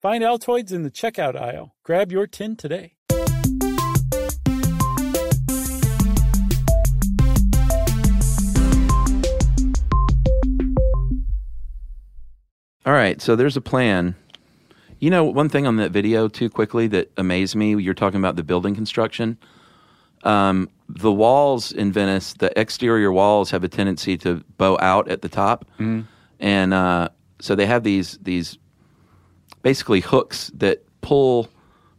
Find 0.00 0.24
Altoids 0.24 0.72
in 0.72 0.82
the 0.82 0.90
checkout 0.90 1.36
aisle. 1.36 1.74
Grab 1.82 2.10
your 2.10 2.26
tin 2.26 2.56
today. 2.56 2.94
All 12.86 12.94
right, 12.94 13.20
so 13.20 13.36
there's 13.36 13.58
a 13.58 13.60
plan. 13.60 14.14
You 15.00 15.10
know, 15.10 15.24
one 15.24 15.50
thing 15.50 15.66
on 15.66 15.76
that 15.76 15.90
video, 15.90 16.28
too, 16.28 16.48
quickly 16.48 16.86
that 16.86 17.12
amazed 17.18 17.54
me 17.54 17.76
you're 17.76 17.92
talking 17.92 18.18
about 18.20 18.36
the 18.36 18.42
building 18.42 18.74
construction. 18.74 19.36
Um, 20.22 20.70
the 20.88 21.12
walls 21.12 21.72
in 21.72 21.92
Venice, 21.92 22.32
the 22.32 22.58
exterior 22.58 23.12
walls 23.12 23.50
have 23.50 23.64
a 23.64 23.68
tendency 23.68 24.16
to 24.18 24.42
bow 24.56 24.78
out 24.80 25.10
at 25.10 25.20
the 25.20 25.28
top. 25.28 25.66
And 26.40 26.72
uh, 26.72 27.10
so 27.38 27.54
they 27.54 27.66
have 27.66 27.82
these, 27.82 28.18
these 28.22 28.56
basically 29.62 30.00
hooks 30.00 30.50
that 30.54 30.84
pull 31.00 31.48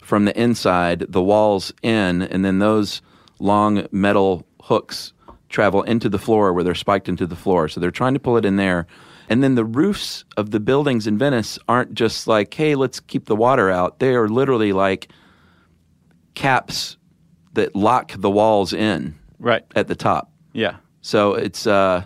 from 0.01 0.25
the 0.25 0.39
inside 0.39 1.05
the 1.09 1.21
walls 1.21 1.71
in, 1.81 2.21
and 2.23 2.43
then 2.43 2.59
those 2.59 3.01
long 3.39 3.87
metal 3.91 4.45
hooks 4.63 5.13
travel 5.49 5.83
into 5.83 6.09
the 6.09 6.19
floor 6.19 6.53
where 6.53 6.63
they're 6.63 6.75
spiked 6.75 7.09
into 7.09 7.25
the 7.27 7.35
floor. 7.35 7.67
So 7.67 7.79
they're 7.79 7.91
trying 7.91 8.13
to 8.13 8.19
pull 8.19 8.37
it 8.37 8.45
in 8.45 8.55
there. 8.55 8.87
And 9.29 9.41
then 9.43 9.55
the 9.55 9.65
roofs 9.65 10.23
of 10.37 10.51
the 10.51 10.59
buildings 10.59 11.07
in 11.07 11.17
Venice 11.17 11.57
aren't 11.67 11.93
just 11.93 12.27
like, 12.27 12.53
hey, 12.53 12.75
let's 12.75 12.99
keep 12.99 13.25
the 13.25 13.35
water 13.35 13.69
out. 13.69 13.99
They 13.99 14.13
are 14.15 14.27
literally 14.27 14.73
like 14.73 15.07
caps 16.35 16.97
that 17.53 17.75
lock 17.75 18.13
the 18.17 18.29
walls 18.29 18.73
in 18.73 19.15
Right. 19.39 19.63
at 19.75 19.87
the 19.87 19.95
top. 19.95 20.31
Yeah. 20.53 20.77
So 21.01 21.33
it's 21.33 21.65
uh, 21.65 22.03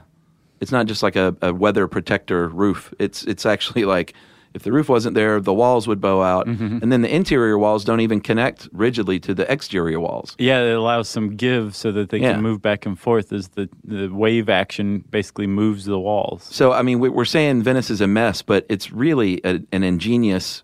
it's 0.61 0.71
not 0.71 0.85
just 0.85 1.03
like 1.03 1.15
a, 1.15 1.35
a 1.41 1.53
weather 1.53 1.87
protector 1.87 2.47
roof. 2.47 2.93
It's 2.99 3.23
it's 3.23 3.45
actually 3.45 3.85
like 3.85 4.13
if 4.55 4.63
the 4.63 4.71
roof 4.71 4.89
wasn't 4.89 5.13
there, 5.13 5.39
the 5.39 5.53
walls 5.53 5.87
would 5.87 6.01
bow 6.01 6.23
out, 6.23 6.47
mm-hmm. 6.47 6.79
and 6.81 6.91
then 6.91 7.01
the 7.01 7.13
interior 7.13 7.57
walls 7.57 7.83
don't 7.83 7.99
even 7.99 8.21
connect 8.21 8.67
rigidly 8.71 9.19
to 9.19 9.33
the 9.35 9.49
exterior 9.51 9.99
walls. 9.99 10.35
Yeah, 10.39 10.61
it 10.61 10.73
allows 10.75 11.07
some 11.09 11.35
give 11.35 11.75
so 11.75 11.91
that 11.91 12.09
they 12.09 12.19
Yeah. 12.19 12.31
can 12.33 12.41
move 12.41 12.61
back 12.61 12.85
and 12.85 12.97
forth 12.97 13.31
as 13.33 13.49
the, 13.49 13.69
the 13.83 14.07
wave 14.07 14.49
action 14.49 15.03
basically 15.11 15.45
moves 15.45 15.85
the 15.85 15.99
walls. 15.99 16.43
So 16.49 16.71
I 16.71 16.81
mean, 16.81 16.99
we- 16.99 17.09
we're 17.09 17.25
saying 17.25 17.61
Venice 17.63 17.89
is 17.91 18.01
a 18.01 18.07
mess, 18.07 18.41
but 18.41 18.65
it's 18.69 18.91
really 18.91 19.41
a, 19.43 19.59
an 19.71 19.83
ingenious 19.83 20.63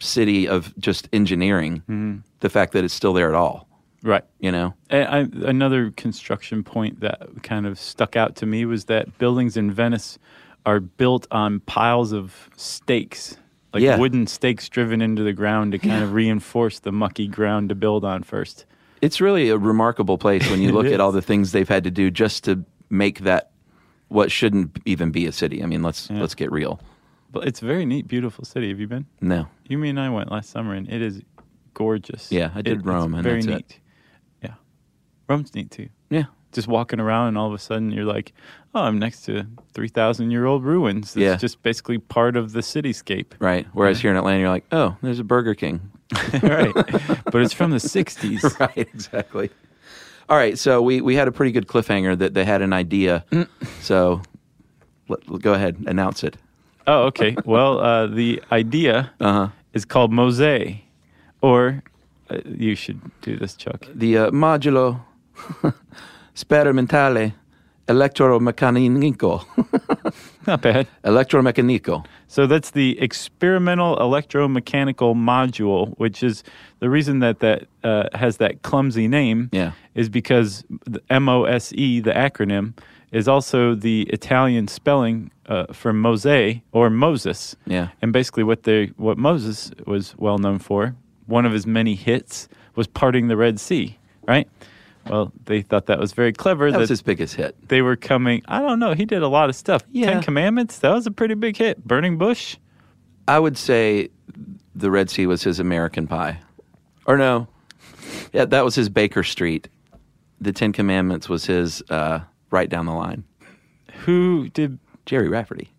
city 0.00 0.46
of 0.48 0.76
just 0.78 1.08
engineering. 1.12 1.76
Mm-hmm. 1.88 2.16
The 2.40 2.48
fact 2.48 2.72
that 2.72 2.84
it's 2.84 2.94
still 2.94 3.12
there 3.12 3.28
at 3.28 3.34
all, 3.34 3.68
Right. 4.02 4.24
you 4.38 4.52
know. 4.52 4.74
And 4.90 5.08
I, 5.08 5.48
another 5.48 5.90
construction 5.92 6.62
point 6.62 7.00
that 7.00 7.42
kind 7.42 7.66
of 7.66 7.78
stuck 7.78 8.14
out 8.16 8.36
to 8.36 8.46
me 8.46 8.64
was 8.64 8.84
that 8.86 9.16
buildings 9.18 9.56
in 9.56 9.70
Venice 9.72 10.18
are 10.66 10.80
built 10.80 11.26
on 11.30 11.60
piles 11.60 12.12
of 12.12 12.50
stakes, 12.56 13.36
like 13.72 13.82
Yeah. 13.82 13.98
wooden 13.98 14.26
stakes 14.26 14.68
driven 14.68 15.00
into 15.00 15.22
the 15.22 15.32
ground 15.32 15.72
to 15.72 15.78
kind 15.78 16.02
of 16.02 16.12
reinforce 16.12 16.78
the 16.80 16.92
mucky 16.92 17.26
ground 17.28 17.68
to 17.70 17.74
build 17.74 18.04
on 18.04 18.22
first. 18.22 18.64
It's 19.00 19.20
really 19.20 19.48
a 19.48 19.56
remarkable 19.58 20.18
place 20.18 20.50
when 20.50 20.60
you 20.60 20.72
look 20.78 20.86
at 20.86 21.00
all 21.00 21.12
the 21.12 21.22
things 21.22 21.52
they've 21.52 21.68
had 21.68 21.84
to 21.84 21.90
do 21.90 22.10
just 22.10 22.44
to 22.44 22.64
make 22.90 23.20
that 23.20 23.50
what 24.08 24.30
shouldn't 24.32 24.78
even 24.84 25.10
be 25.10 25.26
a 25.26 25.32
city. 25.32 25.62
I 25.62 25.66
mean, 25.66 25.82
let's 25.82 26.10
Yeah. 26.10 26.20
let's 26.20 26.34
get 26.34 26.50
real. 26.50 26.80
But 27.30 27.46
it's 27.46 27.60
a 27.62 27.66
very 27.66 27.84
neat, 27.84 28.08
beautiful 28.08 28.44
city. 28.44 28.70
Have 28.70 28.80
you 28.80 28.88
been? 28.88 29.04
No. 29.20 29.48
You 29.68 29.82
and 29.84 30.00
I 30.00 30.08
went 30.08 30.30
last 30.32 30.48
summer, 30.50 30.72
and 30.74 30.88
it 30.88 31.02
is 31.02 31.20
gorgeous. 31.74 32.32
Yeah, 32.32 32.50
I 32.54 32.62
did 32.62 32.78
It- 32.80 32.84
Rome, 32.86 33.12
it's 33.12 33.18
and 33.18 33.22
very 33.22 33.42
that's 33.42 33.46
it. 33.46 33.50
neat. 33.68 33.80
Yeah, 34.42 34.54
Rome's 35.28 35.54
neat 35.54 35.70
too. 35.70 35.90
Yeah. 36.08 36.24
Just 36.52 36.66
walking 36.68 36.98
around, 37.00 37.28
and 37.28 37.38
all 37.38 37.46
of 37.48 37.52
a 37.52 37.58
sudden 37.58 37.90
you're 37.92 38.04
like, 38.06 38.32
"Oh, 38.74 38.80
I'm 38.82 38.98
next 38.98 39.22
to 39.26 39.44
three 39.74 39.88
thousand 39.88 40.30
year 40.30 40.46
old 40.46 40.64
ruins." 40.64 41.08
It's 41.08 41.16
Yeah. 41.16 41.36
just 41.36 41.62
basically 41.62 41.98
part 41.98 42.36
of 42.36 42.52
the 42.52 42.60
cityscape, 42.60 43.32
Right. 43.38 43.66
Whereas 43.74 44.00
here 44.00 44.10
in 44.10 44.16
Atlanta, 44.16 44.40
you're 44.40 44.48
like, 44.48 44.64
oh, 44.72 44.96
there's 45.02 45.18
a 45.18 45.24
Burger 45.24 45.54
King. 45.54 45.90
right? 46.42 46.72
but 46.74 47.36
it's 47.42 47.52
from 47.52 47.70
the 47.70 47.76
'60s. 47.76 48.58
right. 48.60 48.78
Exactly. 48.78 49.50
All 50.30 50.38
right. 50.38 50.58
So 50.58 50.80
we, 50.80 51.02
we 51.02 51.16
had 51.16 51.28
a 51.28 51.32
pretty 51.32 51.52
good 51.52 51.66
cliffhanger 51.66 52.16
that 52.18 52.32
they 52.32 52.44
had 52.46 52.62
an 52.62 52.72
idea. 52.72 53.24
so 53.82 54.22
let, 55.08 55.20
go 55.42 55.52
ahead, 55.52 55.76
announce 55.86 56.24
it. 56.24 56.36
Oh, 56.86 57.02
okay. 57.08 57.36
Well, 57.44 57.78
uh, 57.80 58.06
the 58.06 58.42
idea 58.50 59.10
Uh 59.20 59.32
huh. 59.32 59.48
is 59.74 59.84
called 59.84 60.12
Mosaic, 60.12 60.82
or 61.42 61.82
uh, 62.30 62.38
you 62.46 62.74
should 62.74 63.00
do 63.20 63.36
this, 63.36 63.54
Chuck. 63.54 63.86
The 63.94 64.16
uh, 64.16 64.30
modulo 64.30 65.00
sperimentale 66.38 67.32
electromeccanico. 67.88 69.44
Not 70.46 70.62
bad. 70.62 70.86
electromeccanico. 71.04 72.04
So 72.28 72.46
that's 72.46 72.70
the 72.70 73.00
experimental 73.00 73.96
electromechanical 73.96 75.14
module, 75.16 75.94
which 75.98 76.22
is 76.22 76.44
the 76.80 76.90
reason 76.90 77.18
that 77.20 77.40
that 77.40 77.66
uh, 77.82 78.04
has 78.14 78.36
that 78.36 78.62
clumsy 78.62 79.08
name. 79.08 79.48
Yeah. 79.52 79.72
is 79.94 80.08
because 80.08 80.64
the 80.84 81.02
MOSE, 81.10 82.02
the 82.02 82.12
acronym, 82.12 82.74
is 83.10 83.26
also 83.26 83.74
the 83.74 84.02
Italian 84.10 84.68
spelling 84.68 85.30
uh, 85.46 85.72
for 85.72 85.92
Mose 85.92 86.60
or 86.72 86.90
Moses. 86.90 87.56
Yeah. 87.66 87.88
And 88.02 88.12
basically, 88.12 88.44
what 88.44 88.62
they 88.62 88.92
what 88.96 89.16
Moses 89.18 89.72
was 89.86 90.14
well 90.18 90.38
known 90.38 90.58
for, 90.58 90.94
one 91.26 91.46
of 91.46 91.52
his 91.52 91.66
many 91.66 91.94
hits, 91.94 92.48
was 92.76 92.86
parting 92.86 93.28
the 93.28 93.36
Red 93.36 93.58
Sea. 93.58 93.96
Right. 94.28 94.46
Well, 95.08 95.32
they 95.44 95.62
thought 95.62 95.86
that 95.86 95.98
was 95.98 96.12
very 96.12 96.32
clever. 96.32 96.70
That 96.70 96.78
was 96.78 96.88
his 96.88 97.02
biggest 97.02 97.34
hit. 97.34 97.56
They 97.68 97.82
were 97.82 97.96
coming. 97.96 98.42
I 98.48 98.60
don't 98.60 98.78
know. 98.78 98.92
He 98.94 99.04
did 99.04 99.22
a 99.22 99.28
lot 99.28 99.48
of 99.48 99.56
stuff. 99.56 99.82
Yeah. 99.90 100.10
Ten 100.10 100.22
Commandments. 100.22 100.78
That 100.78 100.90
was 100.92 101.06
a 101.06 101.10
pretty 101.10 101.34
big 101.34 101.56
hit. 101.56 101.84
Burning 101.86 102.18
Bush. 102.18 102.56
I 103.26 103.38
would 103.38 103.58
say 103.58 104.08
the 104.74 104.90
Red 104.90 105.10
Sea 105.10 105.26
was 105.26 105.42
his 105.42 105.58
American 105.60 106.06
Pie, 106.06 106.38
or 107.06 107.18
no, 107.18 107.46
yeah, 108.32 108.44
that 108.46 108.64
was 108.64 108.74
his 108.74 108.88
Baker 108.88 109.22
Street. 109.22 109.68
The 110.40 110.52
Ten 110.52 110.72
Commandments 110.72 111.28
was 111.28 111.44
his 111.46 111.82
uh, 111.90 112.20
right 112.50 112.68
down 112.70 112.86
the 112.86 112.92
line. 112.94 113.24
Who 114.04 114.48
did 114.50 114.78
Gerry 115.04 115.28
Rafferty? 115.28 115.72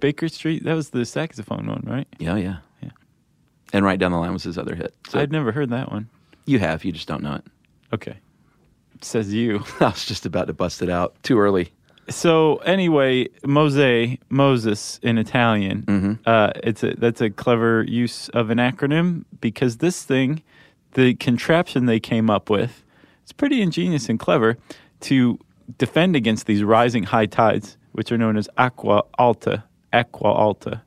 Baker 0.00 0.28
Street? 0.28 0.64
That 0.64 0.74
was 0.74 0.90
the 0.90 1.04
saxophone 1.04 1.66
one, 1.66 1.84
right? 1.86 2.08
Yeah, 2.18 2.36
yeah, 2.36 2.56
Yeah. 2.82 2.90
And 3.72 3.84
right 3.84 3.98
down 3.98 4.12
the 4.12 4.18
line 4.18 4.32
was 4.32 4.42
his 4.42 4.58
other 4.58 4.74
hit. 4.74 4.94
So 5.08 5.20
I'd 5.20 5.30
never 5.32 5.52
heard 5.52 5.70
that 5.70 5.90
one. 5.92 6.08
you 6.46 6.58
have, 6.58 6.84
you 6.84 6.92
just 6.92 7.06
don't 7.06 7.22
know 7.22 7.34
it. 7.34 7.44
Okay. 7.92 8.16
Says 9.02 9.32
you. 9.32 9.64
I 9.80 9.86
was 9.86 10.04
just 10.04 10.26
about 10.26 10.46
to 10.46 10.52
bust 10.52 10.82
it 10.82 10.90
out 10.90 11.14
too 11.22 11.38
early. 11.38 11.72
So 12.08 12.56
anyway, 12.56 13.28
Mose, 13.46 14.18
Moses 14.28 14.98
in 15.02 15.16
Italian. 15.16 15.82
Mm-hmm. 15.82 16.12
Uh, 16.26 16.50
it's 16.62 16.82
a 16.82 16.94
that's 16.96 17.20
a 17.20 17.30
clever 17.30 17.84
use 17.84 18.28
of 18.30 18.50
an 18.50 18.58
acronym 18.58 19.24
because 19.40 19.76
this 19.76 20.02
thing, 20.02 20.42
the 20.92 21.14
contraption 21.14 21.86
they 21.86 22.00
came 22.00 22.28
up 22.28 22.50
with, 22.50 22.82
it's 23.22 23.32
pretty 23.32 23.62
ingenious 23.62 24.08
and 24.08 24.18
clever 24.18 24.58
to 25.00 25.38
defend 25.78 26.16
against 26.16 26.46
these 26.46 26.64
rising 26.64 27.04
high 27.04 27.26
tides, 27.26 27.76
which 27.92 28.10
are 28.10 28.18
known 28.18 28.36
as 28.36 28.48
aqua 28.58 29.04
alta. 29.18 29.62
Aqua 29.92 30.32
alta. 30.32 30.82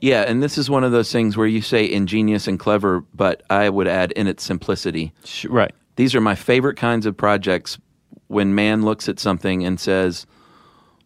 Yeah, 0.00 0.22
and 0.22 0.42
this 0.42 0.58
is 0.58 0.68
one 0.68 0.84
of 0.84 0.92
those 0.92 1.10
things 1.10 1.36
where 1.36 1.46
you 1.46 1.62
say 1.62 1.90
ingenious 1.90 2.46
and 2.46 2.58
clever, 2.58 3.04
but 3.14 3.42
I 3.48 3.70
would 3.70 3.88
add 3.88 4.12
in 4.12 4.26
its 4.26 4.42
simplicity. 4.42 5.12
Right. 5.48 5.74
These 5.96 6.14
are 6.14 6.20
my 6.20 6.34
favorite 6.34 6.76
kinds 6.76 7.06
of 7.06 7.16
projects 7.16 7.78
when 8.28 8.54
man 8.54 8.82
looks 8.82 9.08
at 9.08 9.18
something 9.20 9.64
and 9.64 9.78
says, 9.78 10.26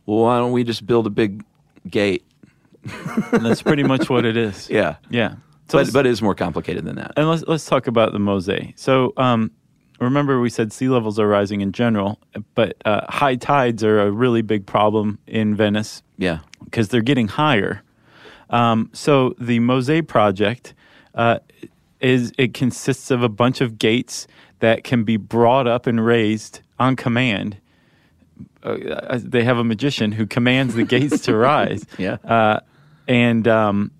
well, 0.06 0.18
why 0.24 0.38
don't 0.38 0.52
we 0.52 0.64
just 0.64 0.86
build 0.86 1.06
a 1.06 1.10
big 1.10 1.44
gate? 1.88 2.24
And 3.32 3.44
that's 3.44 3.62
pretty 3.62 3.82
much 3.82 4.08
what 4.08 4.24
it 4.24 4.36
is. 4.36 4.70
Yeah. 4.70 4.96
Yeah. 5.10 5.34
So 5.68 5.78
But, 5.84 5.92
but 5.92 6.06
it 6.06 6.10
is 6.10 6.22
more 6.22 6.34
complicated 6.34 6.84
than 6.84 6.96
that. 6.96 7.12
And 7.16 7.28
let's 7.28 7.44
let's 7.46 7.66
talk 7.66 7.86
about 7.86 8.12
the 8.12 8.18
Mose. 8.18 8.48
So 8.76 9.12
um, 9.18 9.50
remember, 10.00 10.40
we 10.40 10.48
said 10.48 10.72
sea 10.72 10.88
levels 10.88 11.18
are 11.18 11.28
rising 11.28 11.60
in 11.60 11.72
general, 11.72 12.18
but 12.54 12.76
uh, 12.86 13.02
high 13.10 13.36
tides 13.36 13.84
are 13.84 14.00
a 14.00 14.10
really 14.10 14.40
big 14.40 14.64
problem 14.64 15.18
in 15.26 15.54
Venice 15.54 16.02
Yeah. 16.16 16.38
because 16.64 16.88
they're 16.88 17.02
getting 17.02 17.28
higher. 17.28 17.82
Um, 18.48 18.88
so 18.94 19.34
the 19.38 19.58
Mose 19.58 20.00
project 20.06 20.72
uh, 21.14 21.40
is 22.00 22.32
it 22.38 22.54
consists 22.54 23.10
of 23.10 23.22
a 23.22 23.28
bunch 23.28 23.60
of 23.60 23.76
gates 23.78 24.26
that 24.60 24.84
can 24.84 25.04
be 25.04 25.16
brought 25.16 25.66
up 25.66 25.86
and 25.86 26.04
raised 26.04 26.60
on 26.78 26.96
command. 26.96 27.56
Uh, 28.62 29.18
they 29.22 29.44
have 29.44 29.58
a 29.58 29.64
magician 29.64 30.12
who 30.12 30.26
commands 30.26 30.74
the 30.74 30.84
gates 30.84 31.20
to 31.22 31.36
rise. 31.36 31.84
Yeah. 31.96 32.16
Uh, 32.24 32.60
and 33.06 33.46
um, 33.48 33.90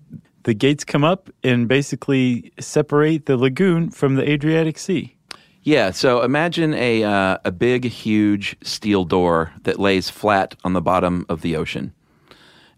the 0.43 0.53
gates 0.53 0.83
come 0.83 1.03
up 1.03 1.29
and 1.43 1.67
basically 1.67 2.51
separate 2.59 3.25
the 3.25 3.37
lagoon 3.37 3.89
from 3.89 4.15
the 4.15 4.29
Adriatic 4.29 4.77
Sea. 4.77 5.15
Yeah, 5.61 5.91
so 5.91 6.21
imagine 6.21 6.73
a 6.73 7.03
uh, 7.03 7.37
a 7.43 7.51
big, 7.51 7.85
huge 7.85 8.55
steel 8.63 9.03
door 9.03 9.53
that 9.63 9.77
lays 9.77 10.09
flat 10.09 10.55
on 10.63 10.73
the 10.73 10.81
bottom 10.81 11.25
of 11.27 11.41
the 11.41 11.57
ocean, 11.57 11.93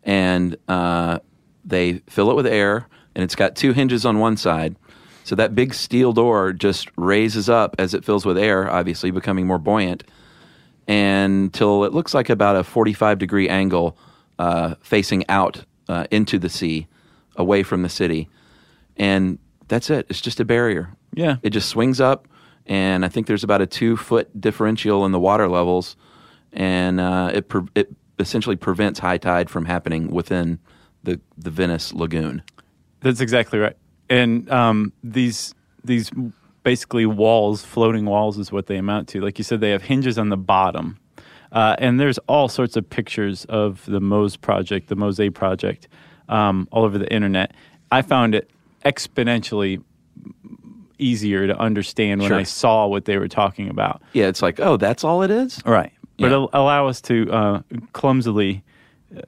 and 0.03 0.57
uh, 0.67 1.19
they 1.63 1.99
fill 2.07 2.31
it 2.31 2.35
with 2.35 2.47
air, 2.47 2.87
and 3.13 3.23
it's 3.23 3.35
got 3.35 3.55
two 3.55 3.73
hinges 3.73 4.03
on 4.03 4.17
one 4.17 4.35
side. 4.35 4.75
So 5.23 5.35
that 5.35 5.55
big 5.55 5.73
steel 5.73 6.13
door 6.13 6.53
just 6.53 6.89
raises 6.97 7.49
up 7.49 7.75
as 7.79 7.93
it 7.93 8.03
fills 8.03 8.25
with 8.25 8.37
air, 8.37 8.69
obviously 8.69 9.11
becoming 9.11 9.47
more 9.47 9.59
buoyant, 9.59 10.03
until 10.87 11.83
it 11.83 11.93
looks 11.93 12.13
like 12.13 12.29
about 12.29 12.55
a 12.55 12.63
forty-five 12.63 13.19
degree 13.19 13.47
angle 13.47 13.97
uh, 14.39 14.75
facing 14.81 15.23
out 15.29 15.63
uh, 15.87 16.07
into 16.11 16.39
the 16.39 16.49
sea, 16.49 16.87
away 17.35 17.63
from 17.63 17.83
the 17.83 17.89
city, 17.89 18.27
and 18.97 19.37
that's 19.67 19.89
it. 19.89 20.05
It's 20.09 20.21
just 20.21 20.39
a 20.39 20.45
barrier. 20.45 20.89
Yeah. 21.13 21.37
It 21.43 21.51
just 21.51 21.69
swings 21.69 22.01
up, 22.01 22.27
and 22.65 23.05
I 23.05 23.09
think 23.09 23.27
there's 23.27 23.43
about 23.43 23.61
a 23.61 23.67
two 23.67 23.95
foot 23.95 24.29
differential 24.39 25.05
in 25.05 25.11
the 25.11 25.19
water 25.19 25.47
levels, 25.47 25.95
and 26.51 26.99
uh, 26.99 27.31
it 27.33 27.47
pre- 27.47 27.67
it 27.75 27.93
essentially 28.19 28.55
prevents 28.55 28.99
high 28.99 29.17
tide 29.17 29.49
from 29.49 29.65
happening 29.65 30.09
within 30.11 30.59
the 31.03 31.19
the 31.37 31.51
Venice 31.51 31.93
lagoon. 31.93 32.41
That's 33.01 33.21
exactly 33.21 33.59
right. 33.59 33.77
And 34.11 34.51
um, 34.51 34.91
these 35.03 35.55
these 35.85 36.11
basically 36.63 37.05
walls, 37.05 37.63
floating 37.63 38.05
walls, 38.05 38.37
is 38.37 38.51
what 38.51 38.67
they 38.67 38.75
amount 38.77 39.07
to. 39.09 39.21
Like 39.21 39.37
you 39.37 39.43
said, 39.43 39.61
they 39.61 39.71
have 39.71 39.83
hinges 39.83 40.17
on 40.19 40.27
the 40.29 40.37
bottom, 40.37 40.97
uh, 41.53 41.75
and 41.79 41.97
there's 41.99 42.17
all 42.27 42.49
sorts 42.49 42.75
of 42.75 42.87
pictures 42.89 43.45
of 43.45 43.85
the 43.85 44.01
Mose 44.01 44.35
project, 44.35 44.89
the 44.89 44.95
Mose 44.97 45.29
project, 45.33 45.87
um, 46.27 46.67
all 46.71 46.83
over 46.83 46.97
the 46.97 47.11
internet. 47.11 47.53
I 47.91 48.01
found 48.01 48.35
it 48.35 48.49
exponentially 48.85 49.81
easier 50.99 51.47
to 51.47 51.57
understand 51.57 52.21
when 52.21 52.29
Sure. 52.29 52.37
I 52.39 52.43
saw 52.43 52.87
what 52.87 53.05
they 53.05 53.17
were 53.17 53.27
talking 53.29 53.69
about. 53.69 54.01
Yeah, 54.13 54.27
it's 54.27 54.41
like 54.41 54.59
oh, 54.59 54.75
that's 54.77 55.03
all 55.05 55.23
it 55.23 55.31
is. 55.31 55.61
Right. 55.65 55.91
But 56.19 56.27
Yeah. 56.31 56.33
al- 56.33 56.49
allow 56.53 56.87
us 56.87 56.99
to 57.03 57.31
uh, 57.31 57.61
clumsily 57.93 58.61
uh, 59.15 59.21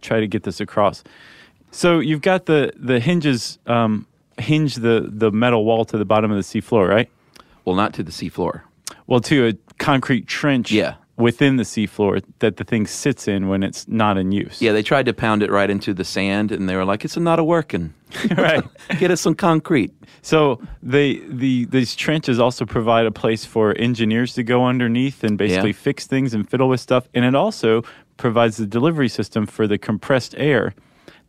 try 0.00 0.20
to 0.20 0.26
get 0.28 0.44
this 0.44 0.60
across. 0.60 1.02
So 1.72 1.98
you've 1.98 2.22
got 2.22 2.46
the 2.46 2.72
the 2.76 3.00
hinges 3.00 3.58
um, 3.66 4.06
hinge 4.38 4.76
the 4.76 5.06
the 5.08 5.30
metal 5.30 5.64
wall 5.64 5.84
to 5.86 5.98
the 5.98 6.04
bottom 6.04 6.30
of 6.30 6.36
the 6.36 6.42
seafloor, 6.42 6.88
right? 6.88 7.10
Well, 7.64 7.76
not 7.76 7.92
to 7.94 8.02
the 8.02 8.12
seafloor. 8.12 8.62
Well, 9.06 9.20
to 9.20 9.48
a 9.48 9.52
concrete 9.78 10.26
trench 10.26 10.70
Yeah. 10.72 10.94
within 11.16 11.56
the 11.56 11.64
seafloor 11.64 12.22
that 12.38 12.56
the 12.56 12.64
thing 12.64 12.86
sits 12.86 13.26
in 13.28 13.48
when 13.48 13.62
it's 13.62 13.86
not 13.88 14.16
in 14.16 14.32
use. 14.32 14.62
Yeah, 14.62 14.72
they 14.72 14.82
tried 14.82 15.06
to 15.06 15.12
pound 15.12 15.42
it 15.42 15.50
right 15.50 15.68
into 15.68 15.92
the 15.92 16.04
sand, 16.04 16.52
and 16.52 16.68
they 16.68 16.76
were 16.76 16.84
like, 16.84 17.04
"It's 17.04 17.16
not 17.16 17.38
a 17.38 17.44
working. 17.44 17.92
right. 18.36 18.62
Get 18.98 19.10
us 19.10 19.20
some 19.20 19.34
concrete." 19.34 19.92
So 20.22 20.60
they 20.82 21.20
the 21.28 21.66
these 21.66 21.94
trenches 21.96 22.38
also 22.38 22.64
provide 22.64 23.06
a 23.06 23.10
place 23.10 23.44
for 23.44 23.74
engineers 23.78 24.34
to 24.34 24.42
go 24.42 24.64
underneath 24.66 25.22
and 25.24 25.36
basically 25.36 25.70
Yeah. 25.70 25.76
fix 25.84 26.06
things 26.06 26.34
and 26.34 26.48
fiddle 26.48 26.68
with 26.68 26.80
stuff, 26.80 27.08
and 27.14 27.24
it 27.24 27.34
also 27.34 27.82
provides 28.16 28.56
the 28.56 28.66
delivery 28.66 29.08
system 29.08 29.46
for 29.46 29.66
the 29.66 29.78
compressed 29.78 30.34
air 30.38 30.74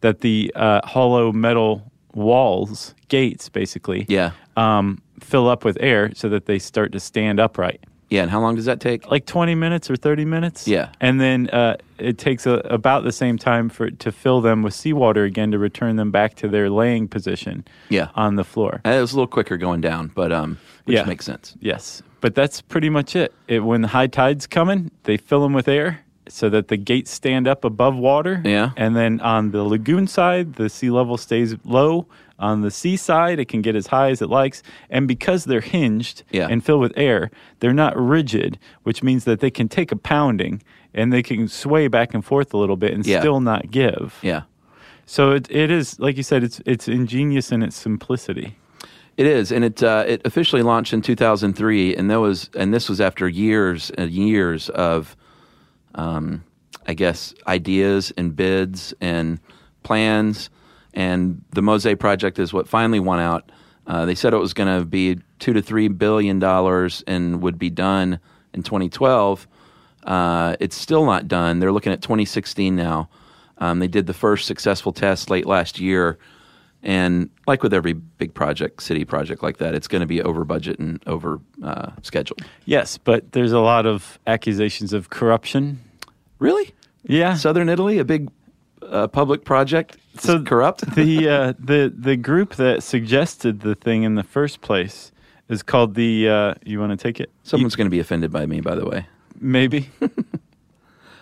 that 0.02 0.22
the 0.22 0.52
uh, 0.56 0.80
hollow 0.86 1.32
metal 1.32 1.89
walls 2.14 2.94
gates 3.08 3.50
basically 3.50 4.06
Yeah, 4.10 4.32
um, 4.58 5.02
fill 5.20 5.48
up 5.50 5.64
with 5.66 5.78
air 5.80 6.12
so 6.16 6.30
that 6.30 6.46
they 6.46 6.60
start 6.60 6.92
to 6.94 7.00
stand 7.00 7.40
upright. 7.40 7.82
yeah. 8.10 8.22
And 8.24 8.32
how 8.32 8.40
long 8.42 8.56
does 8.56 8.66
that 8.66 8.80
take? 8.80 9.10
Like 9.12 9.26
twenty 9.26 9.56
minutes 9.56 9.90
or 9.90 9.96
thirty 9.96 10.26
minutes. 10.26 10.68
Yeah. 10.68 10.90
and 11.00 11.20
then 11.22 11.50
uh, 11.52 11.78
it 11.98 12.18
takes 12.18 12.46
a, 12.46 12.54
about 12.66 13.04
the 13.04 13.12
same 13.12 13.38
time 13.38 13.70
for 13.70 13.90
to 13.92 14.12
fill 14.12 14.42
them 14.42 14.64
with 14.64 14.74
seawater 14.74 15.24
again 15.26 15.52
to 15.52 15.60
return 15.60 15.96
them 15.96 16.12
back 16.12 16.36
to 16.36 16.48
their 16.48 16.70
laying 16.70 17.08
position. 17.08 17.64
Yeah. 17.90 18.10
on 18.16 18.36
the 18.36 18.44
floor. 18.44 18.82
Uh, 18.86 18.90
It 18.90 19.02
was 19.02 19.14
a 19.14 19.16
little 19.16 19.28
quicker 19.28 19.58
going 19.58 19.82
down, 19.82 20.12
but 20.16 20.32
um, 20.32 20.58
which 20.86 20.96
Yeah. 20.96 21.06
makes 21.06 21.26
sense. 21.26 21.56
Yes, 21.60 22.02
but 22.22 22.34
that's 22.36 22.62
pretty 22.62 22.90
much 22.90 23.16
it. 23.16 23.34
it. 23.48 23.60
When 23.60 23.82
the 23.82 23.88
high 23.90 24.08
tide's 24.08 24.48
coming, 24.48 24.92
they 25.04 25.18
fill 25.18 25.42
them 25.42 25.54
with 25.54 25.68
air 25.68 26.02
so 26.30 26.50
that 26.50 26.68
the 26.68 26.78
gates 26.78 27.12
stand 27.12 27.48
up 27.48 27.64
above 27.66 27.96
water. 27.96 28.42
Yeah. 28.46 28.72
And 28.78 28.96
then 28.96 29.20
on 29.22 29.52
the 29.52 29.64
lagoon 29.64 30.08
side, 30.08 30.54
the 30.56 30.70
sea 30.70 30.90
level 30.90 31.18
stays 31.18 31.56
low. 31.66 32.08
On 32.38 32.62
the 32.62 32.72
seaside, 32.72 33.40
it 33.40 33.46
can 33.50 33.62
get 33.62 33.76
as 33.76 33.88
high 33.88 34.10
as 34.12 34.22
it 34.22 34.30
likes. 34.30 34.64
And 34.90 35.08
because 35.08 35.44
they're 35.46 35.60
hinged 35.60 36.24
Yeah. 36.32 36.48
and 36.50 36.64
filled 36.64 36.82
with 36.82 36.94
air, 36.96 37.32
they're 37.60 37.74
not 37.74 37.98
rigid, 37.98 38.58
which 38.84 39.04
means 39.04 39.26
that 39.26 39.40
they 39.42 39.52
can 39.52 39.68
take 39.68 39.92
a 39.92 39.98
pounding 39.98 40.62
and 40.94 41.12
they 41.12 41.22
can 41.22 41.48
sway 41.50 41.88
back 41.90 42.14
and 42.14 42.24
forth 42.24 42.54
a 42.54 42.58
little 42.58 42.78
bit 42.78 42.94
and 42.94 43.06
Yeah. 43.06 43.20
still 43.20 43.42
not 43.42 43.70
give. 43.72 44.18
Yeah. 44.22 44.44
So 45.06 45.32
it, 45.32 45.48
it 45.52 45.70
is, 45.72 46.00
like 46.00 46.16
you 46.18 46.24
said, 46.24 46.44
it's 46.44 46.62
it's 46.66 46.88
ingenious 46.88 47.52
in 47.52 47.64
its 47.64 47.76
simplicity. 47.76 48.56
It 49.18 49.26
is, 49.26 49.52
and 49.52 49.66
it 49.66 49.84
uh, 49.84 50.06
it 50.08 50.22
officially 50.24 50.62
launched 50.62 50.94
in 50.94 51.02
2003, 51.02 51.96
and 51.96 52.10
that 52.10 52.20
was 52.22 52.50
and 52.56 52.74
this 52.74 52.88
was 52.88 53.02
after 53.02 53.28
years 53.28 53.90
and 53.98 54.10
years 54.12 54.70
of, 54.70 55.18
um, 55.96 56.44
I 56.88 56.94
guess, 56.94 57.34
ideas 57.48 58.12
and 58.18 58.36
bids 58.36 58.94
and 59.02 59.40
plans, 59.84 60.50
and 60.94 61.44
the 61.52 61.62
Mose 61.62 61.88
project 62.00 62.40
is 62.40 62.54
what 62.54 62.68
finally 62.68 63.00
won 63.00 63.20
out. 63.20 63.52
Uh, 63.88 64.06
they 64.06 64.16
said 64.16 64.34
it 64.34 64.38
was 64.38 64.54
going 64.54 64.80
to 64.80 64.86
be 64.86 65.20
two 65.40 65.54
to 65.54 65.62
three 65.62 65.88
billion 65.88 66.40
dollars 66.40 67.04
and 67.08 67.42
would 67.42 67.58
be 67.58 67.70
done 67.70 68.20
in 68.54 68.64
2012. 68.64 69.48
Uh, 70.04 70.56
it's 70.60 70.76
still 70.76 71.06
not 71.06 71.28
done. 71.28 71.60
They're 71.60 71.72
looking 71.72 71.92
at 71.92 72.02
2016 72.02 72.76
now. 72.76 73.10
Um, 73.58 73.80
they 73.80 73.88
did 73.88 74.08
the 74.08 74.14
first 74.14 74.46
successful 74.46 74.94
test 74.94 75.30
late 75.30 75.46
last 75.46 75.80
year. 75.80 76.18
And 76.82 77.30
like 77.46 77.62
with 77.62 77.74
every 77.74 77.94
big 77.94 78.34
project, 78.34 78.82
city 78.82 79.04
project 79.04 79.44
like 79.44 79.58
that, 79.58 79.76
it's 79.76 79.88
going 79.88 80.00
to 80.02 80.08
be 80.08 80.22
over 80.22 80.46
budget 80.46 80.80
and 80.80 81.02
over 81.08 81.40
uh, 81.62 81.92
scheduled. 82.04 82.42
Yes, 82.66 82.98
but 82.98 83.34
there's 83.34 83.52
a 83.52 83.60
lot 83.60 83.86
of 83.86 84.18
accusations 84.28 84.94
of 84.94 85.10
corruption. 85.10 85.80
Really? 86.40 86.74
Yeah. 87.04 87.34
Southern 87.36 87.68
Italy, 87.68 88.00
a 88.00 88.06
big 88.06 88.30
uh, 88.82 89.08
public 89.08 89.44
project, 89.44 89.98
So 90.18 90.42
corrupt? 90.42 90.96
the 90.96 91.30
uh, 91.30 91.54
the 91.60 91.94
the 91.96 92.16
group 92.16 92.56
that 92.56 92.82
suggested 92.82 93.60
the 93.60 93.76
thing 93.76 94.04
in 94.04 94.16
the 94.16 94.24
first 94.24 94.62
place 94.62 95.12
is 95.50 95.62
called 95.64 95.96
the. 95.96 96.30
Uh, 96.30 96.54
you 96.66 96.80
want 96.80 96.92
to 96.92 96.98
take 96.98 97.20
it? 97.20 97.30
Someone's 97.44 97.76
going 97.76 97.88
to 97.88 97.92
be 97.92 98.00
offended 98.00 98.32
by 98.32 98.46
me, 98.46 98.62
by 98.62 98.76
the 98.76 98.86
way. 98.86 99.06
Maybe. 99.40 99.90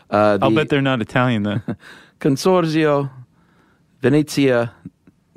Uh, 0.10 0.38
I'll 0.42 0.52
bet 0.52 0.70
they're 0.70 0.82
not 0.82 1.02
Italian 1.02 1.44
though. 1.44 1.60
Consorzio 2.22 3.10
Venezia 4.02 4.72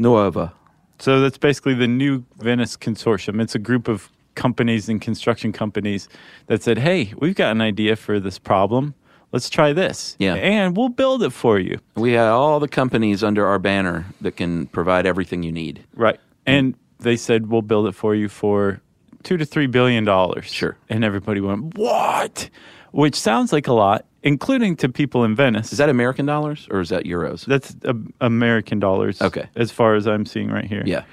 Nuova. 0.00 0.52
so 0.98 1.20
that's 1.20 1.38
basically 1.38 1.74
the 1.74 1.86
new 1.88 2.24
Venice 2.38 2.76
Consortium. 2.76 3.40
It's 3.40 3.54
a 3.54 3.58
group 3.58 3.88
of 3.88 4.10
companies 4.34 4.88
and 4.88 5.00
construction 5.00 5.52
companies 5.52 6.08
that 6.46 6.62
said, 6.62 6.78
"Hey, 6.78 7.12
we've 7.18 7.34
got 7.34 7.52
an 7.52 7.60
idea 7.60 7.96
for 7.96 8.18
this 8.20 8.38
problem. 8.38 8.94
Let's 9.32 9.48
try 9.50 9.72
this. 9.72 10.16
Yeah. 10.18 10.34
and 10.34 10.76
we'll 10.76 10.88
build 10.88 11.22
it 11.22 11.30
for 11.30 11.58
you." 11.58 11.78
We 11.96 12.12
have 12.12 12.32
all 12.32 12.58
the 12.60 12.68
companies 12.68 13.22
under 13.22 13.46
our 13.46 13.58
banner 13.58 14.06
that 14.20 14.36
can 14.36 14.66
provide 14.66 15.06
everything 15.06 15.42
you 15.42 15.52
need. 15.52 15.84
Right. 15.94 16.18
And 16.46 16.74
they 16.98 17.16
said, 17.16 17.48
we'll 17.48 17.62
build 17.62 17.86
it 17.86 17.94
for 17.94 18.14
you 18.14 18.28
for 18.28 18.80
two 19.22 19.36
to 19.36 19.44
three 19.44 19.66
billion 19.66 20.04
dollars. 20.04 20.46
Sure. 20.46 20.76
And 20.88 21.04
everybody 21.04 21.40
went, 21.40 21.76
what? 21.78 22.50
Which 22.92 23.14
sounds 23.14 23.52
like 23.52 23.66
a 23.66 23.72
lot, 23.72 24.04
including 24.22 24.76
to 24.76 24.88
people 24.88 25.24
in 25.24 25.34
Venice. 25.34 25.72
Is 25.72 25.78
that 25.78 25.88
American 25.88 26.26
dollars 26.26 26.66
or 26.70 26.80
is 26.80 26.88
that 26.88 27.04
euros? 27.04 27.44
That's 27.46 27.76
uh, 27.84 27.94
American 28.20 28.78
dollars. 28.80 29.20
Okay. 29.20 29.48
As 29.56 29.70
far 29.70 29.94
as 29.94 30.06
I'm 30.06 30.26
seeing 30.26 30.50
right 30.50 30.64
here. 30.64 30.82
Yeah. 30.86 31.04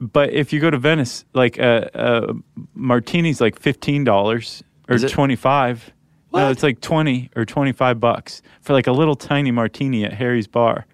But 0.00 0.32
if 0.32 0.52
you 0.52 0.60
go 0.60 0.70
to 0.70 0.76
Venice, 0.76 1.24
like 1.32 1.58
uh, 1.58 1.88
uh, 1.94 2.32
martini's 2.74 3.40
like 3.40 3.58
fifteen 3.58 4.04
dollars 4.04 4.62
or 4.88 4.98
twenty 4.98 5.36
five. 5.36 5.92
No, 6.32 6.50
it's 6.50 6.62
like 6.64 6.80
twenty 6.80 7.30
or 7.36 7.44
twenty 7.44 7.72
five 7.72 8.00
bucks 8.00 8.42
for 8.60 8.72
like 8.72 8.86
a 8.86 8.92
little 8.92 9.14
tiny 9.14 9.50
martini 9.50 10.04
at 10.04 10.12
Harry's 10.12 10.48
bar. 10.48 10.84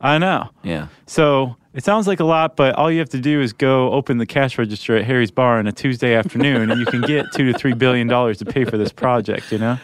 I 0.00 0.18
know. 0.18 0.50
Yeah. 0.62 0.86
So 1.06 1.56
it 1.74 1.84
sounds 1.84 2.06
like 2.06 2.20
a 2.20 2.24
lot, 2.24 2.56
but 2.56 2.74
all 2.76 2.90
you 2.90 2.98
have 2.98 3.10
to 3.10 3.20
do 3.20 3.40
is 3.40 3.52
go 3.52 3.92
open 3.92 4.18
the 4.18 4.26
cash 4.26 4.58
register 4.58 4.96
at 4.96 5.04
Harry's 5.04 5.30
Bar 5.30 5.58
on 5.58 5.66
a 5.66 5.72
Tuesday 5.72 6.14
afternoon, 6.14 6.70
and 6.70 6.80
you 6.80 6.86
can 6.86 7.02
get 7.02 7.26
two 7.34 7.50
to 7.52 7.58
three 7.58 7.74
billion 7.74 8.06
dollars 8.06 8.38
to 8.38 8.44
pay 8.44 8.64
for 8.64 8.76
this 8.78 8.92
project. 8.92 9.52
You 9.52 9.58
know, 9.58 9.78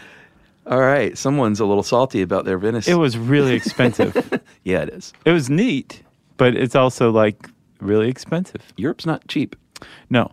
All 0.67 0.81
right. 0.81 1.17
Someone's 1.17 1.61
a 1.61 1.67
little 1.67 1.83
salty 1.83 2.23
about 2.23 2.45
their 2.45 2.59
Venice. 2.59 2.89
it 2.89 2.95
was 2.95 3.19
really 3.19 3.55
expensive. 3.55 4.15
yeah, 4.65 4.83
it 4.83 4.89
is. 4.91 5.13
it 5.25 5.33
was 5.33 5.51
neat, 5.51 6.03
but 6.37 6.57
it's 6.57 6.75
also 6.75 7.11
like 7.11 7.49
really 7.81 8.09
expensive. 8.09 8.63
Europe's 8.77 9.07
not 9.07 9.27
cheap. 9.29 9.55
No, 10.09 10.33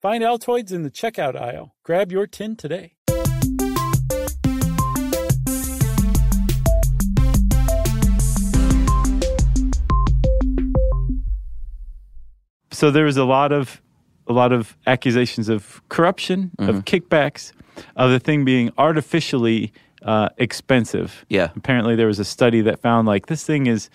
Find 0.00 0.22
Altoids 0.24 0.72
in 0.72 0.82
the 0.82 0.90
checkout 0.90 1.36
aisle. 1.36 1.74
Grab 1.84 2.10
your 2.10 2.26
tin 2.26 2.56
today. 2.56 2.94
so 12.72 12.90
there 12.90 13.04
was 13.04 13.16
a 13.16 13.24
lot 13.24 13.52
of 13.52 13.80
a 14.26 14.32
lot 14.32 14.52
of 14.52 14.76
accusations 14.86 15.48
of 15.48 15.82
corruption, 15.88 16.52
Mm-hmm. 16.58 16.70
of 16.70 16.84
kickbacks, 16.84 17.50
of 17.96 18.10
the 18.12 18.20
thing 18.20 18.44
being 18.44 18.70
artificially 18.78 19.72
uh, 20.02 20.28
expensive. 20.38 21.24
Yeah. 21.28 21.48
Apparently, 21.56 21.96
there 21.96 22.06
was 22.06 22.20
a 22.20 22.24
study 22.24 22.60
that 22.60 22.80
found 22.80 23.08
like 23.08 23.26
this 23.26 23.44
thing 23.44 23.66
is 23.66 23.90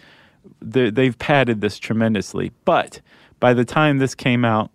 they- 0.61 0.89
they've 0.89 1.17
padded 1.17 1.61
this 1.61 1.79
tremendously, 1.79 2.51
but 2.65 2.99
by 3.39 3.53
the 3.53 3.63
time 3.63 3.99
this 3.99 4.13
came 4.13 4.43
out, 4.43 4.71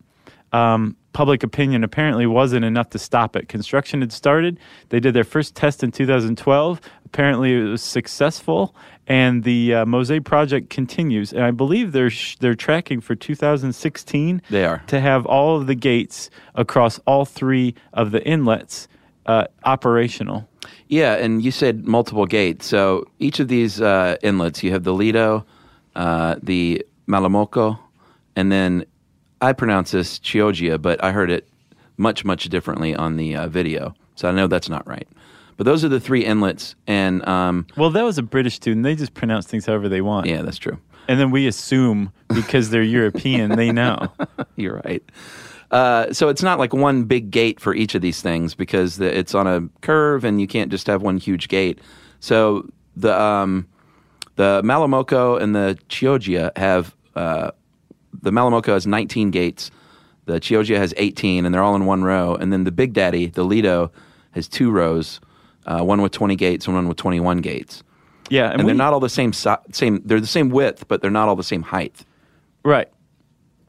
um, 0.52 0.96
public 1.12 1.42
opinion 1.42 1.82
apparently 1.84 2.26
wasn't 2.26 2.64
enough 2.64 2.90
to 2.90 2.98
stop 2.98 3.34
it. 3.36 3.48
Construction 3.48 4.00
had 4.00 4.12
started. 4.12 4.58
They 4.90 5.00
did 5.00 5.14
their 5.14 5.24
first 5.24 5.54
test 5.54 5.82
in 5.82 5.90
2012. 5.92 6.80
Apparently, 7.04 7.52
it 7.54 7.64
was 7.64 7.82
successful, 7.82 8.74
and 9.08 9.42
the 9.42 9.74
uh, 9.74 9.86
Mosaic 9.86 10.22
project 10.24 10.70
continues. 10.70 11.32
And 11.32 11.42
I 11.42 11.50
believe 11.50 11.90
they're 11.90 12.10
sh- 12.10 12.36
they're 12.38 12.54
tracking 12.54 13.00
for 13.00 13.16
2016 13.16 14.42
They 14.50 14.64
are. 14.64 14.82
to 14.86 15.00
have 15.00 15.26
all 15.26 15.56
of 15.56 15.66
the 15.66 15.74
gates 15.74 16.30
across 16.54 16.98
all 17.06 17.24
three 17.24 17.74
of 17.92 18.12
the 18.12 18.24
inlets 18.24 18.86
uh, 19.26 19.44
operational. 19.64 20.48
Yeah, 20.88 21.14
and 21.14 21.42
you 21.42 21.50
said 21.50 21.86
multiple 21.86 22.26
gates. 22.26 22.66
So 22.66 23.04
each 23.18 23.40
of 23.40 23.48
these 23.48 23.80
uh, 23.80 24.16
inlets, 24.22 24.62
you 24.62 24.70
have 24.72 24.84
the 24.84 24.92
Lido, 24.94 25.44
uh, 25.96 26.36
the 26.42 26.84
Malamoco, 27.08 27.78
and 28.36 28.52
then 28.52 28.84
I 29.40 29.52
pronounce 29.52 29.90
this 29.92 30.18
Chioggia, 30.18 30.80
but 30.80 31.02
I 31.02 31.12
heard 31.12 31.30
it 31.30 31.48
much, 31.96 32.24
much 32.24 32.44
differently 32.48 32.94
on 32.94 33.16
the 33.16 33.36
uh, 33.36 33.48
video. 33.48 33.94
So 34.14 34.28
I 34.28 34.32
know 34.32 34.46
that's 34.46 34.68
not 34.68 34.86
right. 34.86 35.08
But 35.56 35.64
those 35.64 35.84
are 35.84 35.88
the 35.88 36.00
three 36.00 36.24
inlets, 36.24 36.74
and 36.86 37.26
um, 37.28 37.66
Well, 37.76 37.90
that 37.90 38.02
was 38.02 38.16
a 38.16 38.22
British 38.22 38.54
student. 38.54 38.82
They 38.82 38.94
just 38.94 39.12
pronounce 39.12 39.46
things 39.46 39.66
however 39.66 39.88
they 39.90 40.00
want. 40.00 40.26
yeah, 40.26 40.40
that's 40.42 40.56
true. 40.58 40.78
And 41.06 41.20
then 41.20 41.30
we 41.30 41.46
assume 41.46 42.12
because 42.28 42.70
they're 42.70 42.82
European, 42.82 43.56
they 43.56 43.70
know. 43.72 44.08
You're 44.56 44.80
right. 44.84 45.02
Uh, 45.70 46.12
so 46.12 46.28
it's 46.28 46.42
not 46.42 46.58
like 46.58 46.72
one 46.72 47.04
big 47.04 47.30
gate 47.30 47.60
for 47.60 47.74
each 47.74 47.94
of 47.94 48.00
these 48.02 48.22
things 48.22 48.54
because 48.54 48.96
the, 48.96 49.16
it's 49.18 49.34
on 49.34 49.46
a 49.46 49.68
curve 49.82 50.24
and 50.24 50.40
you 50.40 50.46
can't 50.46 50.70
just 50.70 50.86
have 50.86 51.02
one 51.02 51.18
huge 51.18 51.48
gate. 51.48 51.78
So 52.20 52.68
the 52.96 53.18
um, 53.20 53.66
the 54.36 54.62
Malamoco 54.64 55.40
and 55.40 55.54
the 55.54 55.78
Chioggia 55.88 56.56
have 56.56 56.96
uh, 57.14 57.50
the 58.22 58.30
Malamoco 58.30 58.68
has 58.68 58.86
19 58.86 59.30
gates, 59.30 59.70
the 60.26 60.40
Chioggia 60.40 60.76
has 60.76 60.94
18, 60.96 61.44
and 61.46 61.54
they're 61.54 61.62
all 61.62 61.74
in 61.76 61.86
one 61.86 62.02
row. 62.04 62.34
And 62.34 62.52
then 62.52 62.64
the 62.64 62.70
Big 62.72 62.92
Daddy, 62.92 63.26
the 63.26 63.44
Lido, 63.44 63.90
has 64.32 64.46
two 64.48 64.70
rows, 64.70 65.20
uh, 65.66 65.82
one 65.82 66.02
with 66.02 66.12
20 66.12 66.36
gates 66.36 66.66
and 66.66 66.74
one 66.76 66.86
with 66.88 66.96
21 66.96 67.38
gates. 67.38 67.82
Yeah, 68.28 68.50
And, 68.50 68.62
we- 68.62 68.66
they're 68.66 68.74
not 68.76 68.92
all 68.92 69.00
the 69.00 69.08
same 69.08 69.32
si- 69.32 69.50
same. 69.72 70.02
They're 70.04 70.20
the 70.20 70.26
same 70.26 70.50
width, 70.50 70.86
but 70.86 71.02
they're 71.02 71.10
not 71.10 71.28
all 71.28 71.34
the 71.36 71.42
same 71.42 71.62
height. 71.62 72.04
Right. 72.64 72.88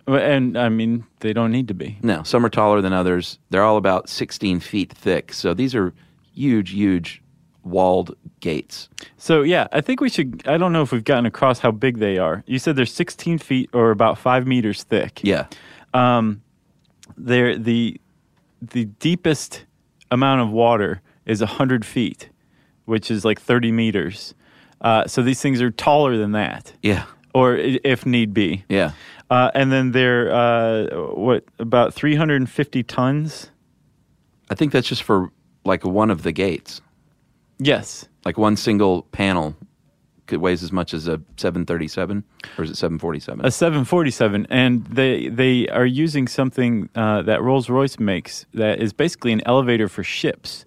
And 0.08 0.58
I 0.58 0.70
mean, 0.70 1.06
they 1.22 1.32
don't 1.34 1.52
need 1.52 1.68
to 1.70 1.74
be. 1.74 1.98
No, 2.04 2.24
some 2.24 2.46
are 2.46 2.50
taller 2.50 2.82
than 2.82 2.92
others. 2.94 3.40
They're 3.50 3.64
all 3.64 3.78
about 3.78 4.10
16 4.10 4.60
feet 4.60 4.92
thick. 4.92 5.32
So 5.34 5.54
these 5.54 5.74
are 5.74 5.94
huge, 6.34 6.72
huge 6.72 7.22
walled 7.64 8.16
gates. 8.41 8.89
So 9.17 9.41
yeah, 9.43 9.67
I 9.71 9.80
think 9.82 10.01
we 10.01 10.10
should. 10.10 10.41
I 10.47 10.58
don't 10.58 10.73
know 10.73 10.82
if 10.82 10.91
we've 10.91 11.04
gotten 11.04 11.25
across 11.25 11.60
how 11.60 11.71
big 11.71 11.99
they 11.99 12.17
are. 12.17 12.43
You 12.45 12.60
said 12.60 12.75
they're 12.75 12.86
16 12.86 13.38
feet 13.38 13.69
or 13.73 13.91
about 13.91 14.17
five 14.17 14.45
meters 14.45 14.84
thick. 14.84 15.21
Yeah. 15.23 15.45
They're 17.17 17.58
the 17.58 17.99
the 18.62 18.86
deepest 18.86 19.65
amount 20.12 20.41
of 20.41 20.49
water 20.51 21.01
is 21.25 21.41
100 21.41 21.86
feet, 21.86 22.30
which 22.86 23.10
is 23.10 23.23
like 23.25 23.39
30 23.41 23.71
meters. 23.71 24.34
Uh, 24.82 25.08
so 25.08 25.21
these 25.21 25.41
things 25.41 25.62
are 25.62 25.71
taller 25.71 26.17
than 26.17 26.32
that, 26.34 26.73
Yeah. 26.82 27.06
or 27.34 27.56
if 27.56 28.06
need 28.06 28.34
be. 28.34 28.63
Yeah. 28.69 28.91
Uh, 29.30 29.49
and 29.54 29.71
then 29.71 29.91
they're 29.91 30.32
uh, 30.32 30.88
what 31.15 31.45
about 31.60 31.93
350 31.93 32.84
tons? 32.84 33.49
I 34.49 34.56
think 34.56 34.71
that's 34.73 34.88
just 34.88 35.04
for 35.04 35.32
like 35.63 35.86
one 35.86 36.10
of 36.12 36.23
the 36.23 36.32
gates. 36.32 36.82
Yes. 37.60 38.08
Like 38.25 38.38
one 38.38 38.55
single 38.55 39.03
panel 39.12 39.55
could 40.27 40.39
weighs 40.39 40.63
as 40.63 40.71
much 40.71 40.93
as 40.93 41.07
a 41.07 41.19
737 41.38 42.23
or 42.57 42.63
is 42.63 42.69
it 42.69 42.75
747? 42.77 43.45
A 43.45 43.51
747, 43.51 44.47
and 44.49 44.86
they 44.86 45.27
they 45.27 45.67
are 45.69 45.86
using 45.86 46.27
something 46.27 46.89
uh, 46.95 47.21
that 47.23 47.41
Rolls 47.41 47.69
Royce 47.69 47.99
makes 47.99 48.45
that 48.53 48.79
is 48.79 48.93
basically 48.93 49.34
an 49.34 49.41
elevator 49.45 49.88
for 49.89 50.03
ships 50.03 50.65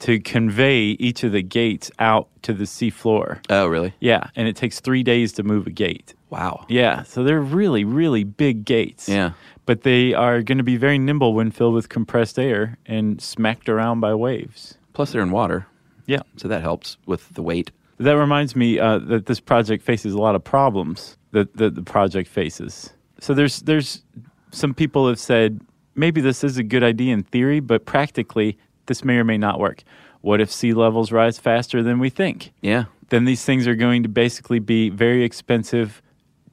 to 0.00 0.20
convey 0.20 0.88
each 0.98 1.24
of 1.24 1.32
the 1.32 1.42
gates 1.42 1.90
out 1.98 2.28
to 2.42 2.52
the 2.52 2.66
sea 2.66 2.90
floor. 2.90 3.40
oh, 3.48 3.66
really? 3.66 3.94
Yeah, 4.00 4.28
and 4.36 4.46
it 4.46 4.54
takes 4.54 4.78
three 4.80 5.02
days 5.02 5.32
to 5.34 5.42
move 5.42 5.66
a 5.66 5.70
gate. 5.70 6.12
Wow. 6.28 6.66
Yeah, 6.68 7.02
so 7.04 7.24
they're 7.24 7.40
really 7.40 7.84
really 7.84 8.24
big 8.24 8.64
gates. 8.66 9.08
Yeah. 9.08 9.30
but 9.64 9.82
they 9.82 10.12
are 10.12 10.42
going 10.42 10.58
to 10.58 10.64
be 10.64 10.76
very 10.76 10.98
nimble 10.98 11.32
when 11.32 11.50
filled 11.50 11.72
with 11.74 11.88
compressed 11.88 12.38
air 12.38 12.76
and 12.84 13.20
smacked 13.22 13.68
around 13.70 14.00
by 14.00 14.12
waves. 14.14 14.76
Plus 14.92 15.12
they're 15.12 15.22
in 15.22 15.30
water. 15.30 15.66
Yeah, 16.06 16.20
So 16.36 16.48
that 16.48 16.62
helps 16.62 16.96
with 17.06 17.28
the 17.34 17.42
weight. 17.42 17.70
that 17.98 18.16
reminds 18.16 18.54
me 18.54 18.78
uh, 18.78 18.98
that 18.98 19.26
this 19.26 19.40
project 19.40 19.82
faces 19.84 20.12
a 20.14 20.18
lot 20.18 20.34
of 20.34 20.44
problems 20.44 21.16
that, 21.32 21.56
that 21.56 21.74
the 21.74 21.82
project 21.82 22.28
faces. 22.28 22.90
So 23.20 23.34
there's 23.34 23.60
there's 23.62 24.02
some 24.50 24.74
people 24.74 25.08
have 25.08 25.18
said 25.18 25.60
maybe 25.94 26.20
this 26.20 26.44
is 26.44 26.58
a 26.58 26.62
good 26.62 26.82
idea 26.84 27.12
in 27.14 27.22
theory, 27.22 27.60
but 27.60 27.84
practically 27.86 28.56
this 28.86 29.04
may 29.04 29.16
or 29.16 29.24
may 29.24 29.38
not 29.38 29.58
work. 29.58 29.82
What 30.20 30.40
if 30.40 30.50
sea 30.50 30.74
levels 30.74 31.10
rise 31.12 31.38
faster 31.38 31.82
than 31.82 31.98
we 31.98 32.10
think? 32.10 32.52
Yeah. 32.60 32.84
Then 33.08 33.24
these 33.24 33.44
things 33.44 33.66
are 33.66 33.74
going 33.74 34.02
to 34.02 34.08
basically 34.08 34.58
be 34.58 34.90
very 34.90 35.24
expensive, 35.24 36.02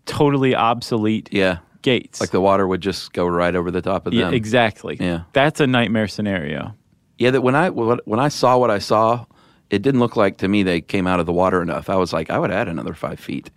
totally 0.05 0.55
obsolete 0.55 1.29
Yeah. 1.31 1.57
gates. 1.81 2.21
Like 2.21 2.31
the 2.31 2.41
water 2.41 2.67
would 2.67 2.81
just 2.81 3.13
go 3.13 3.25
right 3.27 3.55
over 3.55 3.71
the 3.71 3.81
top 3.81 4.05
of 4.07 4.13
them. 4.13 4.19
yeah, 4.19 4.29
exactly. 4.31 4.97
Yeah. 4.99 5.23
that's 5.33 5.59
a 5.59 5.67
nightmare 5.67 6.07
scenario. 6.07 6.75
Yeah, 7.17 7.31
that 7.31 7.41
when 7.41 7.55
I 7.55 7.69
when 7.69 8.19
I 8.19 8.29
saw 8.29 8.57
what 8.57 8.71
I 8.71 8.79
saw, 8.79 9.25
it 9.73 9.81
didn't 9.81 9.99
look 9.99 10.15
like 10.15 10.37
to 10.37 10.47
me 10.47 10.63
they 10.63 10.81
came 10.81 11.07
out 11.07 11.19
of 11.19 11.25
the 11.25 11.33
water 11.33 11.61
enough. 11.61 11.89
I 11.89 11.95
was 11.95 12.13
like, 12.13 12.29
I 12.29 12.37
would 12.39 12.51
add 12.51 12.67
another 12.67 12.93
five 12.93 13.19
feet 13.19 13.49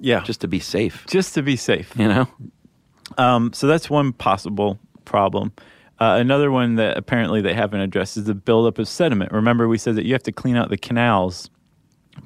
Yeah, 0.00 0.22
just 0.24 0.40
to 0.42 0.48
be 0.48 0.58
safe. 0.60 1.04
just 1.08 1.34
to 1.34 1.42
be 1.42 1.56
safe. 1.56 1.92
You 1.96 2.08
know? 2.08 2.28
Um, 3.18 3.52
so 3.52 3.66
that's 3.66 3.88
one 3.90 4.12
possible 4.12 4.78
problem. 5.04 5.52
Uh, 6.00 6.16
another 6.18 6.50
one 6.50 6.76
that 6.76 6.96
apparently 6.96 7.40
they 7.40 7.54
haven't 7.54 7.80
addressed 7.80 8.16
is 8.16 8.24
the 8.24 8.34
buildup 8.34 8.78
of 8.78 8.88
sediment. 8.88 9.30
Remember, 9.32 9.68
we 9.68 9.78
said 9.78 9.94
that 9.96 10.04
you 10.04 10.12
have 10.14 10.22
to 10.24 10.32
clean 10.32 10.56
out 10.56 10.68
the 10.70 10.76
canals 10.78 11.48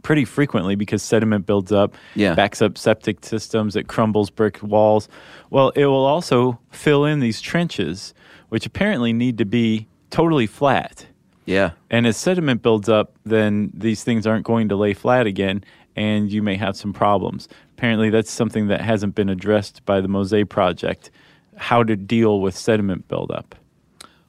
pretty 0.02 0.24
frequently 0.24 0.74
because 0.76 1.02
sediment 1.02 1.44
builds 1.46 1.72
up, 1.72 1.94
Yeah. 2.14 2.34
backs 2.34 2.62
up 2.62 2.78
septic 2.78 3.24
systems, 3.24 3.76
it 3.76 3.86
crumbles 3.88 4.30
brick 4.30 4.62
walls. 4.62 5.08
Well, 5.50 5.70
it 5.76 5.86
will 5.86 6.04
also 6.06 6.58
fill 6.70 7.04
in 7.04 7.20
these 7.20 7.40
trenches, 7.40 8.14
which 8.48 8.64
apparently 8.66 9.12
need 9.12 9.38
to 9.38 9.44
be 9.44 9.86
totally 10.10 10.46
flat. 10.46 11.06
Yeah. 11.46 11.70
And 11.90 12.06
as 12.06 12.16
sediment 12.16 12.62
builds 12.62 12.88
up, 12.88 13.14
then 13.24 13.70
these 13.72 14.04
things 14.04 14.26
aren't 14.26 14.44
going 14.44 14.68
to 14.68 14.76
lay 14.76 14.92
flat 14.92 15.26
again, 15.26 15.64
and 15.94 16.30
you 16.30 16.42
may 16.42 16.56
have 16.56 16.76
some 16.76 16.92
problems. 16.92 17.48
Apparently, 17.76 18.10
that's 18.10 18.30
something 18.30 18.66
that 18.68 18.80
hasn't 18.80 19.14
been 19.14 19.28
addressed 19.28 19.84
by 19.84 20.00
the 20.00 20.08
Mosaic 20.08 20.48
project 20.48 21.10
how 21.56 21.82
to 21.82 21.96
deal 21.96 22.40
with 22.40 22.56
sediment 22.56 23.08
buildup. 23.08 23.54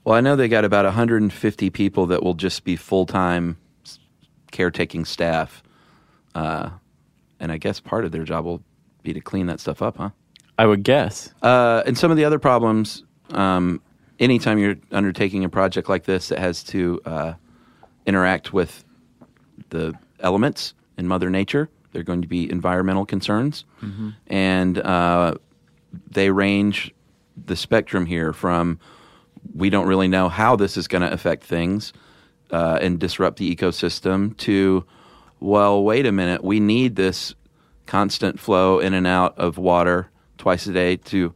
Well, 0.04 0.16
I 0.16 0.22
know 0.22 0.38
they 0.38 0.48
got 0.48 0.64
about 0.64 0.86
150 0.86 1.70
people 1.72 2.06
that 2.06 2.24
will 2.24 2.34
just 2.34 2.64
be 2.64 2.78
full 2.78 3.06
time 3.06 3.58
caretaking 4.52 5.04
staff. 5.04 5.62
Uh, 6.34 6.70
and 7.40 7.52
I 7.52 7.58
guess 7.58 7.80
part 7.80 8.06
of 8.06 8.12
their 8.12 8.24
job 8.24 8.46
will 8.46 8.64
be 9.04 9.14
to 9.14 9.20
clean 9.20 9.48
that 9.48 9.60
stuff 9.60 9.82
up, 9.82 9.98
huh? 9.98 10.12
I 10.58 10.66
would 10.66 10.84
guess. 10.84 11.34
Uh, 11.42 11.84
and 11.86 11.98
some 11.98 12.10
of 12.10 12.18
the 12.18 12.26
other 12.26 12.40
problems, 12.40 13.04
um, 13.32 13.82
anytime 14.20 14.58
you're 14.58 14.76
undertaking 14.92 15.44
a 15.44 15.50
project 15.50 15.90
like 15.90 16.06
this 16.06 16.30
that 16.30 16.40
has 16.40 16.64
to 16.66 17.02
uh, 17.06 17.34
interact 18.06 18.54
with 18.54 18.84
the 19.70 19.94
elements 20.20 20.74
in 20.98 21.08
Mother 21.08 21.30
Nature, 21.30 21.70
there 21.92 22.02
are 22.02 22.04
going 22.04 22.22
to 22.22 22.28
be 22.28 22.50
environmental 22.50 23.06
concerns. 23.06 23.65
And 24.28 24.78
uh, 24.80 25.36
they 26.10 26.32
range 26.32 26.94
the 27.46 27.56
spectrum 27.56 28.06
here 28.06 28.34
from 28.34 28.80
we 29.56 29.70
don't 29.70 29.88
really 29.88 30.08
know 30.08 30.30
how 30.30 30.56
this 30.56 30.78
is 30.78 30.88
going 30.88 31.04
to 31.04 31.12
affect 31.12 31.44
things 31.44 31.94
uh, 32.52 32.80
and 32.82 33.00
disrupt 33.00 33.38
the 33.38 33.56
ecosystem 33.56 34.36
to, 34.38 34.86
well, 35.40 35.84
wait 35.84 36.06
a 36.06 36.12
minute, 36.12 36.44
we 36.44 36.60
need 36.60 36.96
this 36.96 37.36
constant 37.86 38.40
flow 38.40 38.80
in 38.80 38.94
and 38.94 39.08
out 39.08 39.38
of 39.38 39.58
water 39.58 40.10
twice 40.38 40.68
a 40.68 40.74
day 40.74 40.98
to 40.98 41.34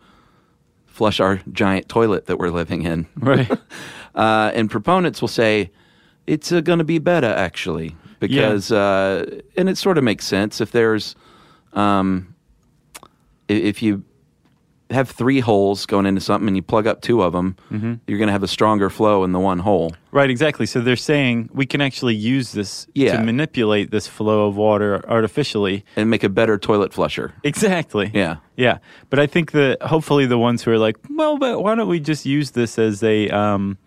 flush 1.02 1.20
our 1.20 1.41
giant 1.52 1.89
toilet 1.89 2.28
that 2.28 2.38
we're 2.38 2.52
living 2.52 2.84
in. 2.84 3.08
Right. 3.16 3.49
uh, 4.16 4.52
and 4.54 4.70
proponents 4.70 5.20
will 5.20 5.30
say 5.30 5.72
it's 6.28 6.52
uh, 6.52 6.62
going 6.62 6.78
to 6.78 6.86
be 6.86 6.99
better 6.99 7.34
actually 7.34 7.95
because 8.20 8.72
uh, 8.72 9.39
and 9.58 9.68
it 9.68 9.80
sort 9.80 9.97
of 9.97 10.04
makes 10.04 10.28
sense 10.28 10.62
if 10.62 10.72
there's 10.72 11.16
um, 11.74 12.36
if 13.47 13.82
you 13.82 14.04
have 14.92 15.10
three 15.10 15.39
holes 15.39 15.86
going 15.86 16.06
into 16.06 16.22
something 16.22 16.48
and 16.48 16.56
you 16.56 16.62
plug 16.62 16.88
up 16.88 17.02
two 17.02 17.22
of 17.22 17.34
them, 17.34 17.56
you're 18.08 18.18
going 18.18 18.28
to 18.28 18.32
have 18.34 18.44
a 18.44 18.48
stronger 18.48 18.89
flow 18.89 19.24
in 19.24 19.32
the 19.32 19.39
one 19.39 19.60
hole. 19.60 19.94
Right, 20.12 20.30
exactly. 20.30 20.66
So 20.66 20.82
they're 20.82 20.96
saying 20.96 21.50
we 21.54 21.66
can 21.66 21.82
actually 21.82 22.16
use 22.16 22.52
this 22.52 22.88
Yeah. 22.94 23.18
to 23.18 23.24
manipulate 23.24 23.92
this 23.92 24.08
flow 24.08 24.48
of 24.48 24.56
water 24.58 25.04
artificially. 25.10 25.84
and 25.96 26.10
make 26.10 26.24
a 26.24 26.30
better 26.30 26.58
toilet 26.58 26.94
flusher. 26.94 27.34
Exactly. 27.44 28.12
Yeah. 28.14 28.38
Yeah. 28.58 28.80
But 29.10 29.20
I 29.20 29.28
think 29.28 29.52
that 29.54 29.82
hopefully 29.82 30.26
the 30.26 30.38
ones 30.38 30.64
who 30.64 30.72
are 30.72 30.78
like, 30.78 30.98
well, 31.10 31.38
but 31.38 31.62
why 31.64 31.76
don't 31.76 31.88
we 31.88 32.00
just 32.00 32.26
use 32.26 32.52
this 32.52 32.78
as 32.78 33.02
a 33.04 33.30
um, 33.30 33.78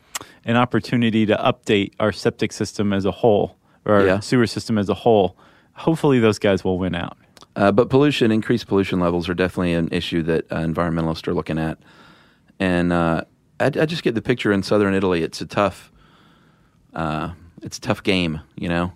an 0.44 0.56
opportunity 0.56 1.26
to 1.26 1.36
update 1.36 1.92
our 2.00 2.12
septic 2.12 2.52
system 2.52 2.92
as 2.92 3.04
a 3.04 3.10
whole 3.10 3.56
or 3.84 3.94
our 3.94 4.06
Yeah. 4.06 4.20
sewer 4.20 4.46
system 4.46 4.78
as 4.78 4.88
a 4.88 4.94
whole? 4.94 5.36
Hopefully 5.74 6.20
those 6.20 6.38
guys 6.38 6.64
will 6.64 6.78
win 6.78 6.94
out. 6.94 7.16
Uh, 7.56 7.70
but 7.70 7.88
pollution, 7.88 8.32
increased 8.32 8.66
pollution 8.66 8.98
levels 9.00 9.28
are 9.28 9.34
definitely 9.34 9.74
an 9.74 9.88
issue 9.92 10.22
that 10.22 10.50
uh, 10.50 10.56
environmentalists 10.56 11.28
are 11.28 11.34
looking 11.34 11.58
at. 11.58 11.78
And 12.58 12.92
uh, 12.92 13.22
I, 13.60 13.66
I 13.66 13.86
just 13.86 14.02
get 14.02 14.14
the 14.14 14.22
picture 14.22 14.52
in 14.52 14.62
southern 14.62 14.94
Italy. 14.94 15.22
It's 15.22 15.40
a 15.40 15.46
tough, 15.46 15.92
uh, 16.94 17.32
it's 17.62 17.78
a 17.78 17.80
tough 17.80 18.02
game. 18.02 18.40
You 18.56 18.68
know, 18.68 18.92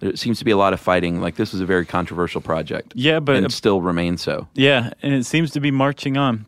there 0.00 0.16
seems 0.16 0.38
to 0.40 0.44
be 0.44 0.50
a 0.50 0.56
lot 0.56 0.72
of 0.72 0.80
fighting. 0.80 1.20
Like 1.20 1.36
this 1.36 1.52
was 1.52 1.60
a 1.60 1.66
very 1.66 1.86
controversial 1.86 2.40
project. 2.40 2.92
Yeah, 2.94 3.20
but 3.20 3.36
and 3.36 3.52
still 3.52 3.80
remains 3.80 4.22
so. 4.22 4.48
Yeah, 4.54 4.90
and 5.02 5.14
it 5.14 5.24
seems 5.24 5.50
to 5.52 5.60
be 5.60 5.70
marching 5.70 6.16
on. 6.16 6.46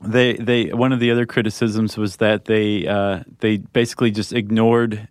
They 0.00 0.34
they 0.34 0.72
one 0.72 0.92
of 0.92 1.00
the 1.00 1.10
other 1.10 1.26
criticisms 1.26 1.96
was 1.96 2.16
that 2.16 2.46
they 2.46 2.86
uh, 2.86 3.24
they 3.40 3.58
basically 3.58 4.10
just 4.10 4.32
ignored 4.32 5.08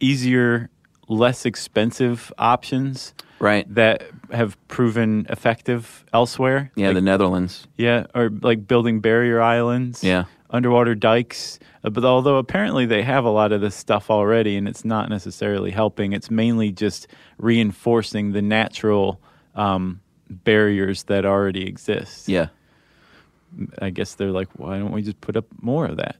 easier, 0.00 0.70
less 1.08 1.44
expensive 1.46 2.32
options 2.38 3.14
Right. 3.42 3.66
that 3.74 4.04
have 4.30 4.56
proven 4.68 5.26
effective 5.28 6.04
elsewhere. 6.14 6.70
Yeah, 6.76 6.86
Like- 6.88 6.94
the 6.94 7.00
Netherlands. 7.02 7.66
yeah, 7.76 8.06
or 8.14 8.30
like 8.30 8.66
building 8.68 9.00
barrier 9.00 9.40
islands. 9.42 10.02
Yeah. 10.04 10.24
underwater 10.54 10.94
dikes. 10.94 11.58
Uh, 11.82 11.88
But 11.88 12.04
although 12.04 12.36
apparently 12.36 12.84
they 12.84 13.02
have 13.02 13.24
a 13.24 13.30
lot 13.30 13.52
of 13.52 13.62
this 13.62 13.74
stuff 13.74 14.10
already, 14.10 14.54
and 14.58 14.68
it's 14.68 14.84
not 14.84 15.08
necessarily 15.08 15.70
helping, 15.70 16.12
it's 16.12 16.30
mainly 16.30 16.70
just 16.70 17.06
reinforcing 17.38 18.32
the 18.32 18.42
natural 18.42 19.18
um, 19.54 20.00
barriers 20.28 21.04
that 21.04 21.24
already 21.24 21.66
exist. 21.66 22.28
Yeah. 22.28 22.48
I 23.80 23.88
guess 23.90 24.14
they're 24.14 24.30
like, 24.30 24.48
why 24.58 24.78
don't 24.78 24.92
we 24.92 25.00
just 25.02 25.20
put 25.22 25.36
up 25.36 25.46
more 25.60 25.86
of 25.86 25.96
that? 25.96 26.16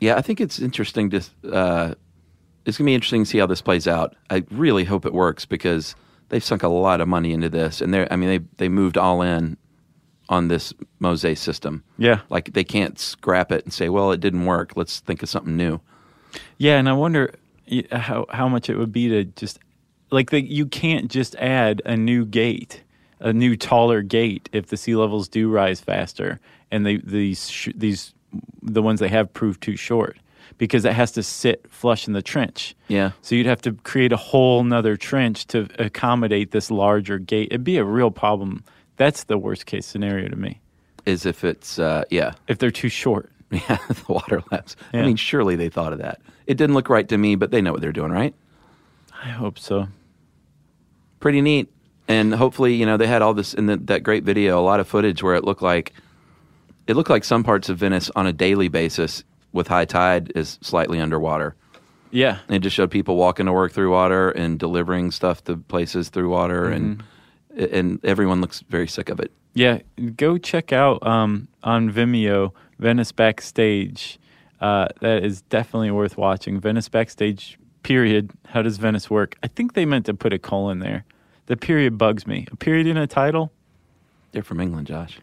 Yeah, 0.00 0.16
I 0.16 0.22
think 0.22 0.40
it's 0.40 0.58
interesting 0.58 1.08
to. 1.10 1.20
Uh, 1.50 1.94
it's 2.66 2.76
gonna 2.78 2.86
be 2.86 2.94
interesting 2.94 3.24
to 3.24 3.30
see 3.30 3.38
how 3.38 3.46
this 3.46 3.62
plays 3.62 3.86
out. 3.88 4.14
I 4.30 4.44
really 4.50 4.84
hope 4.84 5.06
it 5.06 5.14
works 5.14 5.44
because 5.46 5.94
they've 6.28 6.44
sunk 6.44 6.62
a 6.62 6.68
lot 6.68 7.00
of 7.00 7.08
money 7.08 7.32
into 7.32 7.48
this, 7.48 7.80
and 7.80 7.92
they're. 7.92 8.10
I 8.12 8.16
mean, 8.16 8.28
they 8.28 8.38
they 8.56 8.68
moved 8.68 8.96
all 8.98 9.22
in 9.22 9.56
on 10.28 10.48
this 10.48 10.72
Mose 10.98 11.38
system. 11.38 11.84
Yeah. 11.98 12.20
like 12.30 12.52
they 12.52 12.64
can't 12.64 12.98
scrap 12.98 13.52
it 13.52 13.64
and 13.64 13.72
say, 13.72 13.88
"Well, 13.88 14.12
it 14.12 14.20
didn't 14.20 14.44
work. 14.44 14.72
Let's 14.76 15.00
think 15.00 15.22
of 15.22 15.28
something 15.28 15.56
new." 15.56 15.80
Yeah, 16.58 16.78
and 16.78 16.88
I 16.88 16.92
wonder 16.92 17.34
how 17.92 18.26
how 18.30 18.48
much 18.48 18.68
it 18.68 18.76
would 18.76 18.92
be 18.92 19.08
to 19.08 19.24
just 19.24 19.58
like 20.10 20.30
the, 20.30 20.40
you 20.40 20.66
can't 20.66 21.10
just 21.10 21.34
add 21.36 21.82
a 21.84 21.96
new 21.96 22.24
gate, 22.24 22.82
a 23.20 23.32
new 23.32 23.56
taller 23.56 24.02
gate 24.02 24.48
if 24.52 24.66
the 24.66 24.76
sea 24.76 24.96
levels 24.96 25.28
do 25.28 25.50
rise 25.50 25.80
faster, 25.80 26.40
and 26.70 26.84
they 26.84 26.98
these 26.98 27.50
sh- 27.50 27.68
these 27.74 28.14
the 28.62 28.82
ones 28.82 29.00
they 29.00 29.08
have 29.08 29.32
prove 29.32 29.58
too 29.60 29.76
short 29.76 30.18
because 30.58 30.84
it 30.84 30.92
has 30.92 31.12
to 31.12 31.22
sit 31.22 31.64
flush 31.70 32.06
in 32.06 32.12
the 32.12 32.22
trench. 32.22 32.74
Yeah. 32.88 33.12
So 33.22 33.34
you'd 33.34 33.46
have 33.46 33.62
to 33.62 33.72
create 33.72 34.12
a 34.12 34.16
whole 34.16 34.64
nother 34.64 34.96
trench 34.96 35.46
to 35.48 35.68
accommodate 35.78 36.50
this 36.50 36.70
larger 36.70 37.18
gate. 37.18 37.48
It'd 37.50 37.64
be 37.64 37.76
a 37.76 37.84
real 37.84 38.10
problem. 38.10 38.64
That's 38.96 39.24
the 39.24 39.36
worst 39.38 39.66
case 39.66 39.86
scenario 39.86 40.28
to 40.28 40.36
me. 40.36 40.60
Is 41.04 41.26
if 41.26 41.44
it's 41.44 41.78
uh, 41.78 42.04
yeah, 42.10 42.32
If 42.48 42.58
they're 42.58 42.70
too 42.70 42.88
short. 42.88 43.30
yeah, 43.50 43.78
the 43.88 44.04
water 44.08 44.42
labs. 44.50 44.76
I 44.92 45.02
mean, 45.02 45.14
surely 45.16 45.54
they 45.54 45.68
thought 45.68 45.92
of 45.92 46.00
that. 46.00 46.20
It 46.48 46.56
didn't 46.56 46.74
look 46.74 46.88
right 46.88 47.08
to 47.08 47.16
me, 47.16 47.36
but 47.36 47.52
they 47.52 47.60
know 47.62 47.70
what 47.72 47.80
they're 47.80 47.92
doing, 47.92 48.10
right? 48.10 48.34
I 49.22 49.28
hope 49.28 49.58
so. 49.58 49.86
pretty 51.20 51.40
neat. 51.40 51.68
And 52.08 52.34
hopefully, 52.34 52.74
you 52.74 52.86
know, 52.86 52.96
they 52.96 53.06
had 53.06 53.22
all 53.22 53.34
this 53.34 53.54
in 53.54 53.66
the, 53.66 53.76
that 53.76 54.02
great 54.02 54.24
video, 54.24 54.60
a 54.60 54.62
lot 54.62 54.80
of 54.80 54.88
footage 54.88 55.22
where 55.22 55.34
it 55.34 55.44
looked 55.44 55.62
like 55.62 55.92
it 56.86 56.94
looked 56.94 57.10
like 57.10 57.24
some 57.24 57.42
parts 57.44 57.68
of 57.68 57.78
Venice 57.78 58.10
on 58.14 58.26
a 58.26 58.32
daily 58.32 58.68
basis 58.68 59.24
with 59.56 59.68
high 59.68 59.84
tide 59.84 60.32
is 60.34 60.58
slightly 60.62 61.00
underwater. 61.00 61.56
Yeah. 62.10 62.38
And 62.46 62.56
it 62.56 62.60
just 62.60 62.76
showed 62.76 62.90
people 62.90 63.16
walking 63.16 63.46
to 63.46 63.52
work 63.52 63.72
through 63.72 63.90
water 63.90 64.30
and 64.30 64.58
delivering 64.58 65.10
stuff 65.10 65.42
to 65.44 65.56
places 65.56 66.08
through 66.08 66.30
water, 66.30 66.70
and 66.70 67.02
and 67.56 68.04
everyone 68.04 68.40
looks 68.40 68.60
very 68.68 68.86
sick 68.86 69.08
of 69.08 69.18
it. 69.18 69.32
Yeah, 69.54 69.78
go 70.16 70.38
check 70.38 70.72
out 70.72 71.04
um, 71.06 71.48
on 71.62 71.90
Vimeo 71.90 72.52
Venice 72.78 73.12
Backstage. 73.12 74.18
Uh, 74.60 74.88
that 75.00 75.24
is 75.24 75.42
definitely 75.42 75.90
worth 75.90 76.16
watching. 76.16 76.60
Venice 76.60 76.88
Backstage. 76.88 77.58
Period. 77.82 78.30
How 78.46 78.62
does 78.62 78.78
Venice 78.78 79.08
work? 79.08 79.36
I 79.42 79.48
think 79.48 79.74
they 79.74 79.86
meant 79.86 80.06
to 80.06 80.14
put 80.14 80.32
a 80.32 80.38
colon 80.38 80.80
there. 80.80 81.04
The 81.46 81.56
period 81.56 81.96
bugs 81.96 82.26
me. 82.26 82.46
A 82.50 82.56
period 82.56 82.86
in 82.86 82.96
a 82.96 83.06
title? 83.06 83.52
They're 84.32 84.42
from 84.42 84.60
England, 84.60 84.88
Josh. 84.88 85.20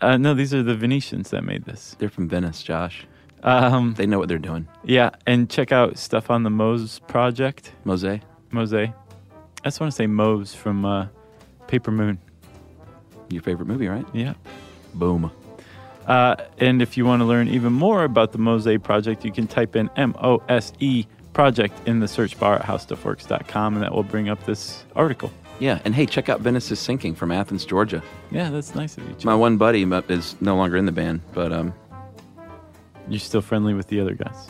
Uh, 0.00 0.18
no, 0.18 0.34
these 0.34 0.52
are 0.52 0.62
the 0.62 0.74
Venetians 0.74 1.30
that 1.30 1.42
made 1.42 1.64
this. 1.64 1.96
They're 1.98 2.10
from 2.10 2.28
Venice, 2.28 2.62
Josh. 2.62 3.06
Um, 3.46 3.94
They 3.94 4.06
know 4.06 4.18
what 4.18 4.28
they're 4.28 4.38
doing. 4.38 4.66
yeah, 4.84 5.10
and 5.26 5.48
check 5.48 5.70
out 5.72 5.96
stuff 5.98 6.30
on 6.30 6.42
the 6.42 6.50
Mose 6.50 6.98
project. 7.06 7.72
Mose, 7.84 8.20
Mose. 8.50 8.74
I 8.74 8.92
just 9.64 9.80
want 9.80 9.90
to 9.92 9.96
say 9.96 10.06
Mose 10.06 10.54
from 10.54 10.84
uh, 10.84 11.06
Paper 11.68 11.90
Moon. 11.92 12.18
your 13.30 13.42
favorite 13.42 13.66
movie, 13.66 13.88
right? 13.88 14.06
Yeah. 14.12 14.34
Boom. 14.94 15.30
Uh, 16.06 16.36
and 16.58 16.80
if 16.82 16.96
you 16.96 17.04
want 17.04 17.20
to 17.20 17.24
learn 17.24 17.48
even 17.48 17.72
more 17.72 18.04
about 18.04 18.32
the 18.32 18.38
Mose 18.38 18.78
project, 18.82 19.24
you 19.24 19.32
can 19.32 19.46
type 19.46 19.74
in 19.76 19.90
M 19.96 20.14
O 20.22 20.42
S 20.48 20.72
E 20.78 21.06
project 21.32 21.74
in 21.88 22.00
the 22.00 22.08
search 22.08 22.38
bar 22.38 22.56
at 22.56 22.62
howstuffworks.com, 22.62 23.74
and 23.74 23.82
that 23.82 23.92
will 23.92 24.02
bring 24.04 24.28
up 24.28 24.44
this 24.44 24.84
article. 24.94 25.30
Yeah, 25.58 25.80
and 25.84 25.94
hey, 25.94 26.06
check 26.06 26.28
out 26.28 26.40
Venice 26.40 26.70
is 26.70 26.78
Sinking 26.78 27.14
from 27.14 27.32
Athens, 27.32 27.64
Georgia. 27.64 28.02
Yeah, 28.30 28.50
that's 28.50 28.74
nice 28.74 28.96
of 28.98 29.04
you. 29.04 29.14
Chip. 29.14 29.24
My 29.24 29.34
one 29.34 29.56
buddy 29.56 29.82
is 30.08 30.36
no 30.40 30.54
longer 30.56 30.76
in 30.76 30.84
the 30.86 30.92
band, 30.92 31.22
but 31.32 31.52
um, 31.52 31.72
You're 33.08 33.20
still 33.20 33.42
friendly 33.42 33.74
with 33.74 33.88
the 33.88 34.00
other 34.00 34.14
guys. 34.14 34.48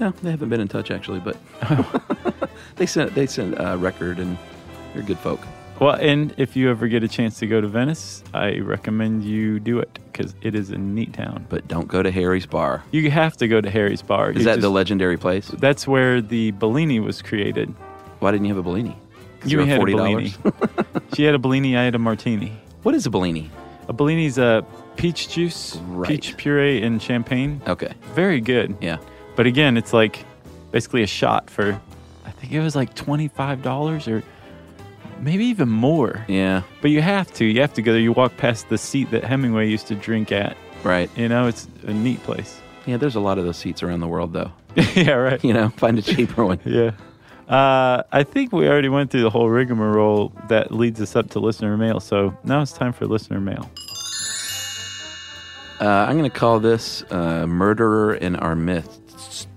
No, 0.00 0.10
they 0.22 0.30
haven't 0.30 0.48
been 0.48 0.60
in 0.60 0.68
touch 0.68 0.90
actually, 0.90 1.20
but 1.20 1.36
they 2.76 2.86
sent 2.86 3.14
they 3.14 3.26
sent 3.26 3.54
a 3.58 3.76
record 3.76 4.18
and 4.18 4.38
they're 4.94 5.02
good 5.02 5.18
folk. 5.18 5.40
Well, 5.78 5.94
and 5.94 6.34
if 6.36 6.56
you 6.56 6.70
ever 6.70 6.88
get 6.88 7.02
a 7.04 7.08
chance 7.08 7.38
to 7.38 7.46
go 7.46 7.60
to 7.62 7.66
Venice, 7.66 8.22
I 8.34 8.58
recommend 8.58 9.24
you 9.24 9.58
do 9.58 9.78
it 9.78 9.98
because 10.12 10.34
it 10.42 10.54
is 10.54 10.70
a 10.70 10.76
neat 10.76 11.14
town. 11.14 11.46
But 11.48 11.68
don't 11.68 11.88
go 11.88 12.02
to 12.02 12.10
Harry's 12.10 12.44
Bar. 12.44 12.82
You 12.90 13.10
have 13.10 13.36
to 13.38 13.48
go 13.48 13.62
to 13.62 13.70
Harry's 13.70 14.02
Bar. 14.02 14.32
Is 14.32 14.38
You 14.38 14.44
that 14.44 14.60
the 14.60 14.68
legendary 14.68 15.16
place? 15.16 15.48
That's 15.48 15.88
where 15.88 16.20
the 16.20 16.50
Bellini 16.52 17.00
was 17.00 17.22
created. 17.22 17.74
Why 18.18 18.30
didn't 18.30 18.44
you 18.44 18.54
have 18.54 18.58
a 18.58 18.62
Bellini? 18.62 18.94
You 19.46 19.60
had 19.60 19.80
a 19.80 19.84
Bellini. 19.86 20.34
she 21.14 21.22
had 21.24 21.34
a 21.34 21.38
Bellini. 21.38 21.78
I 21.78 21.84
had 21.84 21.94
a 21.94 21.98
martini. 21.98 22.52
what 22.82 22.94
is 22.94 23.06
a 23.06 23.10
Bellini? 23.10 23.50
A 23.88 23.94
Bellini's 23.94 24.36
a 24.36 24.64
peach 25.00 25.28
juice, 25.28 25.76
Right. 25.88 26.08
peach 26.08 26.36
puree, 26.36 26.82
and 26.82 27.00
champagne. 27.02 27.60
Okay, 27.66 27.92
Very 28.14 28.40
good. 28.40 28.76
yeah, 28.80 28.98
But 29.36 29.46
again, 29.46 29.76
it's 29.76 29.92
like 29.92 30.24
basically 30.72 31.02
a 31.02 31.06
shot 31.06 31.48
for, 31.50 31.80
I 32.26 32.30
think 32.30 32.52
it 32.52 32.60
was 32.60 32.76
like 32.76 32.94
$25 32.94 34.08
or 34.08 34.22
maybe 35.20 35.44
even 35.46 35.68
more. 35.68 36.24
yeah, 36.28 36.62
But 36.82 36.90
you 36.90 37.00
have 37.02 37.32
to. 37.34 37.44
You 37.44 37.60
have 37.62 37.74
to 37.74 37.82
go 37.82 37.92
there. 37.92 38.00
You 38.00 38.12
walk 38.12 38.36
past 38.36 38.68
the 38.68 38.78
seat 38.78 39.10
that 39.10 39.24
Hemingway 39.24 39.68
used 39.68 39.86
to 39.88 39.94
drink 39.94 40.32
at. 40.32 40.56
right. 40.84 41.10
You 41.16 41.28
know, 41.28 41.46
it's 41.46 41.66
a 41.86 41.92
neat 41.92 42.22
place. 42.22 42.60
Yeah, 42.86 42.96
there's 42.96 43.16
a 43.16 43.20
lot 43.20 43.38
of 43.38 43.44
those 43.44 43.56
seats 43.58 43.82
around 43.82 44.00
the 44.00 44.08
world, 44.08 44.32
though. 44.32 44.50
yeah, 44.94 45.12
right. 45.12 45.42
You 45.44 45.52
know, 45.52 45.68
find 45.70 45.98
a 45.98 46.02
cheaper 46.02 46.44
one. 46.44 46.58
Yeah. 46.64 46.92
Uh, 47.48 48.04
I 48.12 48.22
think 48.22 48.52
we 48.52 48.68
already 48.68 48.88
went 48.88 49.10
through 49.10 49.22
the 49.22 49.30
whole 49.30 49.50
rigmarole 49.50 50.32
that 50.48 50.70
leads 50.70 51.00
us 51.00 51.16
up 51.16 51.30
to 51.30 51.40
listener 51.40 51.76
mail. 51.76 51.98
So 51.98 52.32
now 52.44 52.62
it's 52.62 52.72
time 52.72 52.92
for 52.92 53.06
listener 53.06 53.40
mail. 53.40 53.68
Uh, 55.80 55.86
I'm 56.08 56.18
going 56.18 56.30
to 56.30 56.36
call 56.36 56.60
this 56.60 57.02
uh, 57.10 57.46
"Murderer 57.46 58.14
in 58.14 58.36
Our 58.36 58.54
Midst." 58.54 59.48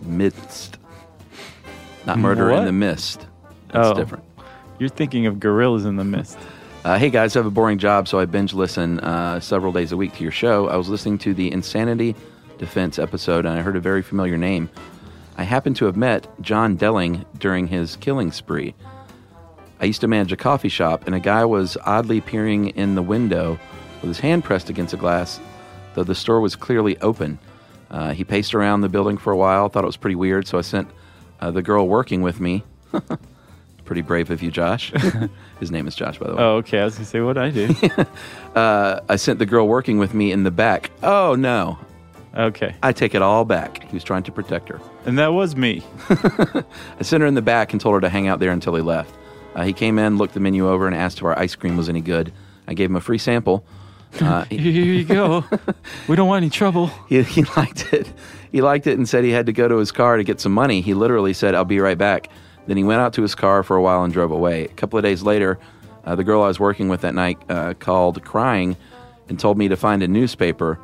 Midst, 0.00 0.78
not 2.06 2.18
murderer 2.18 2.50
in 2.50 2.56
What? 2.56 2.64
the 2.64 2.72
mist. 2.72 3.26
That's 3.68 3.88
Oh. 3.88 3.94
different. 3.94 4.24
You're 4.80 4.88
thinking 4.88 5.26
of 5.26 5.38
gorillas 5.38 5.84
in 5.84 5.94
the 5.96 6.02
mist. 6.04 6.36
Uh, 6.84 6.98
hey 6.98 7.08
guys, 7.08 7.36
I 7.36 7.38
have 7.38 7.46
a 7.46 7.50
boring 7.52 7.78
job, 7.78 8.08
so 8.08 8.18
I 8.18 8.24
binge 8.24 8.52
listen 8.52 8.98
uh, 8.98 9.38
several 9.38 9.70
days 9.72 9.92
a 9.92 9.96
week 9.96 10.12
to 10.16 10.22
your 10.24 10.32
show. 10.32 10.68
I 10.68 10.74
was 10.76 10.88
listening 10.88 11.18
to 11.18 11.34
the 11.34 11.52
Insanity 11.52 12.16
Defense 12.58 12.98
episode, 12.98 13.46
and 13.46 13.56
I 13.56 13.62
heard 13.62 13.76
a 13.76 13.80
very 13.80 14.02
familiar 14.02 14.36
name. 14.36 14.68
I 15.36 15.44
happened 15.44 15.76
to 15.76 15.84
have 15.84 15.96
met 15.96 16.26
John 16.40 16.76
Delling 16.76 17.24
during 17.38 17.68
his 17.68 17.94
killing 17.96 18.32
spree. 18.32 18.74
I 19.80 19.84
used 19.84 20.00
to 20.00 20.08
manage 20.08 20.32
a 20.32 20.36
coffee 20.36 20.68
shop, 20.68 21.04
and 21.06 21.14
a 21.14 21.20
guy 21.20 21.44
was 21.44 21.76
oddly 21.86 22.20
peering 22.20 22.68
in 22.70 22.96
the 22.96 23.02
window 23.02 23.60
with 24.02 24.08
his 24.08 24.20
hand 24.20 24.44
pressed 24.44 24.68
against 24.68 24.92
a 24.92 24.96
glass, 24.98 25.40
though 25.94 26.04
the 26.04 26.14
store 26.14 26.40
was 26.40 26.54
clearly 26.56 26.98
open. 27.00 27.38
Uh, 27.90 28.12
he 28.12 28.24
paced 28.24 28.54
around 28.54 28.80
the 28.82 28.88
building 28.88 29.16
for 29.16 29.32
a 29.32 29.36
while, 29.36 29.68
thought 29.68 29.84
it 29.84 29.86
was 29.86 29.96
pretty 29.96 30.16
weird, 30.16 30.46
so 30.46 30.58
I 30.58 30.62
sent 30.62 30.88
uh, 31.40 31.50
the 31.50 31.62
girl 31.62 31.88
working 31.88 32.22
with 32.22 32.40
me. 32.40 32.64
pretty 33.84 34.02
brave 34.02 34.30
of 34.30 34.42
you, 34.42 34.50
Josh. 34.50 34.92
his 35.60 35.70
name 35.70 35.86
is 35.86 35.94
Josh, 35.94 36.18
by 36.18 36.26
the 36.28 36.34
way. 36.36 36.42
Oh, 36.42 36.56
okay. 36.56 36.80
I 36.80 36.84
was 36.84 36.94
gonna 36.94 37.04
say 37.06 37.20
what 37.20 37.38
I 37.38 37.50
did. 37.50 37.76
Uh, 38.54 39.00
I 39.08 39.16
sent 39.16 39.38
the 39.38 39.46
girl 39.46 39.66
working 39.66 39.96
with 39.96 40.12
me 40.12 40.30
in 40.30 40.42
the 40.42 40.50
back. 40.50 40.90
Oh, 41.02 41.34
no. 41.34 41.78
okay, 42.36 42.74
I 42.82 42.92
take 42.92 43.14
it 43.14 43.22
all 43.22 43.46
back. 43.46 43.82
He 43.88 43.94
was 43.96 44.04
trying 44.04 44.24
to 44.24 44.30
protect 44.32 44.68
her. 44.68 44.78
and 45.06 45.18
that 45.18 45.32
was 45.32 45.56
me. 45.56 45.82
I 46.10 46.62
sent 47.00 47.22
her 47.22 47.26
in 47.26 47.32
the 47.32 47.40
back 47.40 47.72
and 47.72 47.80
told 47.80 47.94
her 47.94 48.02
to 48.02 48.10
hang 48.10 48.28
out 48.28 48.40
there 48.40 48.50
until 48.50 48.74
he 48.74 48.82
left. 48.82 49.14
Uh, 49.54 49.62
he 49.62 49.72
came 49.72 49.98
in, 49.98 50.18
looked 50.18 50.34
the 50.34 50.40
menu 50.40 50.68
over, 50.68 50.86
and 50.86 50.94
asked 50.94 51.16
if 51.16 51.24
our 51.24 51.38
ice 51.38 51.54
cream 51.54 51.78
was 51.78 51.88
any 51.88 52.02
good. 52.02 52.30
I 52.68 52.74
gave 52.74 52.90
him 52.90 52.96
a 52.96 53.00
free 53.00 53.16
sample. 53.16 53.64
Uh, 54.20 54.44
he, 54.50 54.58
Here 54.58 54.84
you 54.84 55.04
go. 55.04 55.44
we 56.08 56.16
don't 56.16 56.28
want 56.28 56.42
any 56.42 56.50
trouble. 56.50 56.86
he, 57.08 57.22
he 57.22 57.42
liked 57.56 57.92
it. 57.92 58.12
He 58.50 58.60
liked 58.60 58.86
it 58.86 58.98
and 58.98 59.08
said 59.08 59.24
he 59.24 59.30
had 59.30 59.46
to 59.46 59.52
go 59.52 59.68
to 59.68 59.76
his 59.78 59.92
car 59.92 60.16
to 60.16 60.24
get 60.24 60.40
some 60.40 60.52
money. 60.52 60.80
He 60.80 60.94
literally 60.94 61.32
said, 61.32 61.54
I'll 61.54 61.64
be 61.64 61.80
right 61.80 61.96
back. 61.98 62.28
Then 62.66 62.76
he 62.76 62.84
went 62.84 63.00
out 63.00 63.14
to 63.14 63.22
his 63.22 63.34
car 63.34 63.62
for 63.62 63.76
a 63.76 63.82
while 63.82 64.04
and 64.04 64.12
drove 64.12 64.30
away. 64.30 64.64
A 64.64 64.68
couple 64.68 64.98
of 64.98 65.02
days 65.02 65.22
later, 65.22 65.58
uh, 66.04 66.14
the 66.14 66.24
girl 66.24 66.42
I 66.42 66.48
was 66.48 66.60
working 66.60 66.88
with 66.88 67.00
that 67.00 67.14
night 67.14 67.38
uh, 67.48 67.74
called 67.74 68.22
crying 68.24 68.76
and 69.28 69.38
told 69.40 69.56
me 69.58 69.68
to 69.68 69.76
find 69.76 70.02
a 70.02 70.08
newspaper. 70.08 70.78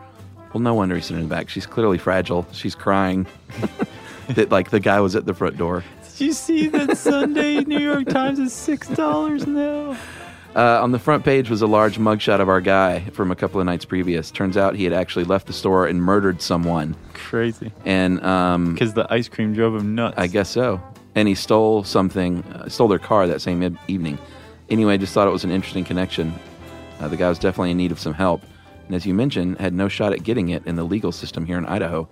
Well, 0.52 0.62
no 0.62 0.74
wonder 0.74 0.94
he's 0.96 1.04
sitting 1.06 1.22
in 1.22 1.28
the 1.28 1.34
back. 1.34 1.50
She's 1.50 1.66
clearly 1.66 1.98
fragile. 1.98 2.46
She's 2.52 2.74
crying 2.74 3.26
that, 4.30 4.50
like, 4.50 4.70
the 4.70 4.80
guy 4.80 5.00
was 5.00 5.14
at 5.14 5.26
the 5.26 5.34
front 5.34 5.56
door. 5.58 5.84
Did 6.16 6.20
you 6.26 6.32
see 6.32 6.68
that 6.68 6.96
Sunday 6.96 7.60
New 7.60 7.78
York 7.78 8.08
Times 8.08 8.38
is 8.38 8.52
six 8.52 8.88
dollars 8.88 9.46
now? 9.46 9.96
Uh, 10.58 10.82
on 10.82 10.90
the 10.90 10.98
front 10.98 11.24
page 11.24 11.48
was 11.48 11.62
a 11.62 11.68
large 11.68 11.98
mugshot 11.98 12.40
of 12.40 12.48
our 12.48 12.60
guy 12.60 12.98
from 13.10 13.30
a 13.30 13.36
couple 13.36 13.60
of 13.60 13.66
nights 13.66 13.84
previous. 13.84 14.32
Turns 14.32 14.56
out 14.56 14.74
he 14.74 14.82
had 14.82 14.92
actually 14.92 15.24
left 15.24 15.46
the 15.46 15.52
store 15.52 15.86
and 15.86 16.02
murdered 16.02 16.42
someone. 16.42 16.96
Crazy. 17.14 17.70
And 17.84 18.20
um, 18.24 18.72
Because 18.72 18.92
the 18.92 19.06
ice 19.08 19.28
cream 19.28 19.54
drove 19.54 19.76
him 19.76 19.94
nuts. 19.94 20.18
I 20.18 20.26
guess 20.26 20.50
so. 20.50 20.82
And 21.14 21.28
he 21.28 21.36
stole 21.36 21.84
something, 21.84 22.42
uh, 22.42 22.68
stole 22.68 22.88
their 22.88 22.98
car 22.98 23.28
that 23.28 23.40
same 23.40 23.62
eve- 23.62 23.78
evening. 23.86 24.18
Anyway, 24.68 24.98
just 24.98 25.14
thought 25.14 25.28
it 25.28 25.30
was 25.30 25.44
an 25.44 25.52
interesting 25.52 25.84
connection. 25.84 26.34
Uh, 26.98 27.06
the 27.06 27.16
guy 27.16 27.28
was 27.28 27.38
definitely 27.38 27.70
in 27.70 27.76
need 27.76 27.92
of 27.92 28.00
some 28.00 28.14
help. 28.14 28.42
And 28.86 28.96
as 28.96 29.06
you 29.06 29.14
mentioned, 29.14 29.60
had 29.60 29.74
no 29.74 29.86
shot 29.86 30.12
at 30.12 30.24
getting 30.24 30.48
it 30.48 30.66
in 30.66 30.74
the 30.74 30.82
legal 30.82 31.12
system 31.12 31.46
here 31.46 31.58
in 31.58 31.66
Idaho. 31.66 32.08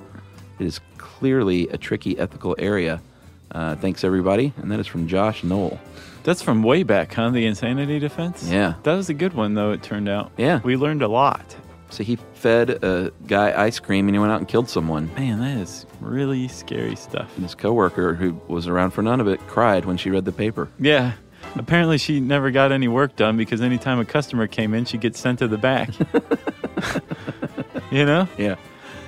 It 0.61 0.67
is 0.67 0.81
clearly 0.99 1.67
a 1.71 1.79
tricky 1.79 2.17
ethical 2.17 2.55
area. 2.61 3.03
Uh, 3.51 3.75
thanks, 3.75 4.05
everybody. 4.05 4.53
And 4.59 4.71
that 4.71 4.79
is 4.79 4.87
from 4.87 5.09
Josh 5.09 5.43
Knoll. 5.43 5.81
That's 6.27 6.43
from 6.43 6.65
way 6.65 6.83
back, 6.83 7.15
huh? 7.15 7.31
The 7.31 7.47
insanity 7.47 8.01
defense. 8.01 8.43
Yeah. 8.51 8.75
That 8.83 8.97
was 8.97 9.09
a 9.09 9.15
good 9.15 9.33
one, 9.33 9.55
though. 9.55 9.71
It 9.71 9.85
turned 9.85 10.09
out. 10.09 10.33
Yeah. 10.37 10.61
We 10.65 10.77
learned 10.77 11.03
a 11.03 11.07
lot. 11.09 11.55
So 11.91 12.03
he 12.03 12.17
fed 12.35 12.71
a 12.83 13.13
guy 13.29 13.55
ice 13.57 13.79
cream 13.79 14.09
and 14.09 14.15
he 14.17 14.19
went 14.19 14.33
out 14.33 14.41
and 14.41 14.49
killed 14.49 14.69
someone. 14.69 15.09
Man, 15.15 15.39
that 15.39 15.57
is 15.59 15.87
really 16.01 16.49
scary 16.49 16.97
stuff. 16.97 17.31
And 17.37 17.45
his 17.45 17.55
coworker, 17.55 18.15
who 18.15 18.41
was 18.49 18.67
around 18.67 18.91
for 18.91 19.03
none 19.03 19.21
of 19.21 19.29
it, 19.29 19.39
cried 19.47 19.85
when 19.85 19.97
she 19.97 20.11
read 20.11 20.25
the 20.25 20.33
paper. 20.33 20.69
Yeah. 20.81 21.13
Apparently, 21.55 21.97
she 21.97 22.19
never 22.19 22.51
got 22.51 22.73
any 22.73 22.89
work 22.89 23.15
done 23.15 23.37
because 23.37 23.61
anytime 23.61 24.01
a 24.01 24.05
customer 24.05 24.49
came 24.49 24.75
in, 24.75 24.85
she 24.85 24.99
gets 24.99 25.21
sent 25.21 25.39
to 25.39 25.47
the 25.47 25.59
back. 25.59 25.91
you 27.93 28.05
know? 28.05 28.27
Yeah. 28.37 28.57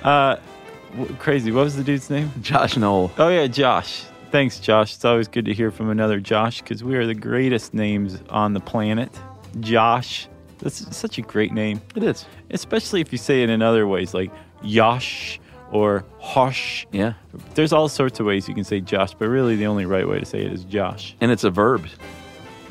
Uh, 0.03 0.37
w- 0.91 1.13
crazy. 1.15 1.51
What 1.51 1.65
was 1.65 1.75
the 1.75 1.83
dude's 1.83 2.09
name? 2.09 2.31
Josh 2.41 2.77
Knoll. 2.77 3.11
Oh, 3.17 3.27
yeah, 3.27 3.47
Josh. 3.47 4.05
Thanks, 4.31 4.59
Josh. 4.59 4.93
It's 4.95 5.05
always 5.05 5.27
good 5.27 5.45
to 5.45 5.53
hear 5.53 5.71
from 5.71 5.89
another 5.89 6.19
Josh 6.19 6.61
because 6.61 6.83
we 6.83 6.95
are 6.95 7.05
the 7.05 7.15
greatest 7.15 7.73
names 7.73 8.19
on 8.29 8.53
the 8.53 8.59
planet. 8.59 9.09
Josh. 9.59 10.27
That's 10.59 10.95
such 10.95 11.17
a 11.17 11.21
great 11.21 11.53
name, 11.53 11.81
It 11.95 12.03
is. 12.03 12.25
especially 12.51 12.99
if 13.01 13.11
you 13.13 13.17
say 13.17 13.43
it 13.43 13.49
in 13.49 13.61
other 13.61 13.87
ways 13.87 14.13
like 14.13 14.29
Yosh 14.61 15.39
or 15.71 16.03
Hosh. 16.19 16.85
Yeah. 16.91 17.13
There's 17.55 17.71
all 17.71 17.87
sorts 17.87 18.19
of 18.19 18.25
ways 18.25 18.47
you 18.47 18.53
can 18.53 18.65
say 18.65 18.81
Josh, 18.81 19.13
but 19.13 19.29
really 19.29 19.55
the 19.55 19.67
only 19.67 19.85
right 19.85 20.07
way 20.07 20.19
to 20.19 20.25
say 20.25 20.41
it 20.45 20.51
is 20.51 20.65
Josh. 20.65 21.15
And 21.21 21.31
it's 21.31 21.45
a 21.45 21.49
verb. 21.49 21.87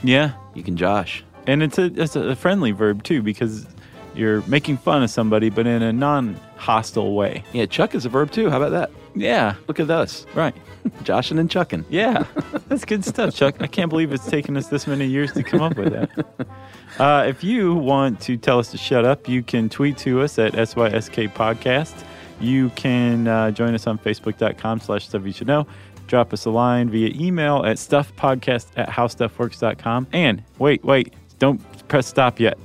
Yeah. 0.05 0.33
You 0.55 0.63
can 0.63 0.77
Josh. 0.77 1.25
And 1.47 1.63
it's 1.63 1.79
a, 1.79 1.87
it's 1.87 2.15
a 2.15 2.37
friendly 2.37 2.73
verb 2.73 3.03
too 3.05 3.23
because 3.23 3.67
you're 4.15 4.43
making 4.43 4.77
fun 4.77 5.03
of 5.03 5.09
somebody, 5.11 5.49
but 5.49 5.67
in 5.67 5.83
a 5.83 5.93
non 5.93 6.35
hostile 6.57 7.15
way. 7.15 7.43
Yeah, 7.53 7.65
Chuck 7.67 7.95
is 7.95 8.05
a 8.05 8.09
verb 8.11 8.31
too. 8.31 8.51
How 8.51 8.59
about 8.59 8.71
that? 8.71 8.91
Yeah. 9.21 9.57
Look 9.67 9.81
at 9.81 9.91
us. 9.91 10.27
Right. 10.35 10.55
Joshing 11.03 11.39
and 11.39 11.51
chucking. 11.51 11.85
Yeah, 11.89 12.25
that's 12.69 12.85
good 12.85 13.05
stuff, 13.05 13.35
Chuck. 13.35 13.57
I 13.61 13.67
can't 13.67 13.91
believe 13.91 14.13
it's 14.13 14.27
taken 14.27 14.57
us 14.57 14.69
this 14.69 14.87
many 14.87 15.07
years 15.07 15.33
to 15.33 15.43
come 15.43 15.61
up 15.61 15.77
with 15.77 15.93
that. 15.93 16.47
Uh, 16.99 17.25
if 17.29 17.45
you 17.45 17.75
want 17.75 18.21
to 18.21 18.37
tell 18.37 18.59
us 18.59 18.73
to 18.73 18.77
shut 18.77 19.05
up, 19.05 19.29
you 19.29 19.41
can 19.41 19.69
tweet 19.69 19.97
to 19.97 20.21
us 20.21 20.37
at 20.37 20.55
SYSK 20.55 21.33
Podcast. 21.33 22.03
You 22.41 22.71
can 22.71 23.29
uh, 23.29 23.53
join 23.53 23.73
us 23.75 23.87
on 23.87 23.99
Facebook.com 23.99 24.81
slash 24.81 25.07
stuff 25.07 25.25
you 25.25 25.31
should 25.31 25.47
know. 25.47 25.65
Drop 26.09 26.33
us 26.33 26.45
a 26.45 26.51
line 26.51 26.91
via 26.91 27.11
email 27.15 27.65
at 27.65 27.77
stuffpodcast 27.77 28.69
at 28.77 28.89
howstuffworks.com. 28.89 30.09
And 30.13 30.43
wait, 30.59 30.83
wait, 30.83 31.15
don't 31.39 31.61
press 31.87 32.09
stop 32.09 32.41
yet. 32.41 32.59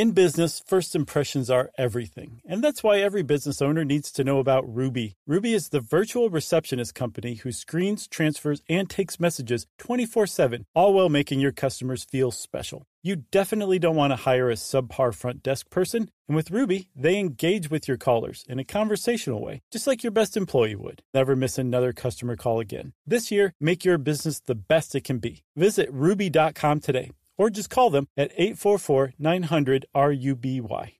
In 0.00 0.12
business, 0.12 0.62
first 0.66 0.96
impressions 0.96 1.50
are 1.50 1.72
everything. 1.76 2.40
And 2.46 2.64
that's 2.64 2.82
why 2.82 3.00
every 3.00 3.20
business 3.20 3.60
owner 3.60 3.84
needs 3.84 4.10
to 4.12 4.24
know 4.24 4.38
about 4.38 4.64
Ruby. 4.66 5.18
Ruby 5.26 5.52
is 5.52 5.68
the 5.68 5.80
virtual 5.80 6.30
receptionist 6.30 6.94
company 6.94 7.34
who 7.34 7.52
screens, 7.52 8.08
transfers, 8.08 8.62
and 8.66 8.88
takes 8.88 9.20
messages 9.20 9.66
24 9.76 10.26
7, 10.26 10.64
all 10.74 10.94
while 10.94 11.10
making 11.10 11.40
your 11.40 11.52
customers 11.52 12.02
feel 12.02 12.30
special. 12.30 12.86
You 13.02 13.16
definitely 13.30 13.78
don't 13.78 13.94
want 13.94 14.12
to 14.12 14.30
hire 14.30 14.50
a 14.50 14.54
subpar 14.54 15.14
front 15.14 15.42
desk 15.42 15.68
person. 15.68 16.10
And 16.28 16.36
with 16.36 16.50
Ruby, 16.50 16.88
they 16.96 17.18
engage 17.18 17.68
with 17.68 17.86
your 17.86 17.98
callers 17.98 18.46
in 18.48 18.58
a 18.58 18.64
conversational 18.64 19.42
way, 19.42 19.60
just 19.70 19.86
like 19.86 20.02
your 20.02 20.12
best 20.12 20.34
employee 20.34 20.76
would. 20.76 21.02
Never 21.12 21.36
miss 21.36 21.58
another 21.58 21.92
customer 21.92 22.36
call 22.36 22.58
again. 22.58 22.94
This 23.06 23.30
year, 23.30 23.52
make 23.60 23.84
your 23.84 23.98
business 23.98 24.40
the 24.40 24.54
best 24.54 24.94
it 24.94 25.04
can 25.04 25.18
be. 25.18 25.42
Visit 25.56 25.90
ruby.com 25.92 26.80
today 26.80 27.10
or 27.40 27.48
just 27.48 27.70
call 27.70 27.88
them 27.88 28.06
at 28.18 28.30
844 28.36 29.14
900 29.18 29.86
RUBY. 29.94 30.99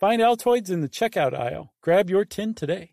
Find 0.00 0.20
Altoids 0.20 0.70
in 0.70 0.80
the 0.80 0.88
checkout 0.88 1.34
aisle. 1.34 1.72
Grab 1.80 2.10
your 2.10 2.24
tin 2.24 2.52
today. 2.54 2.92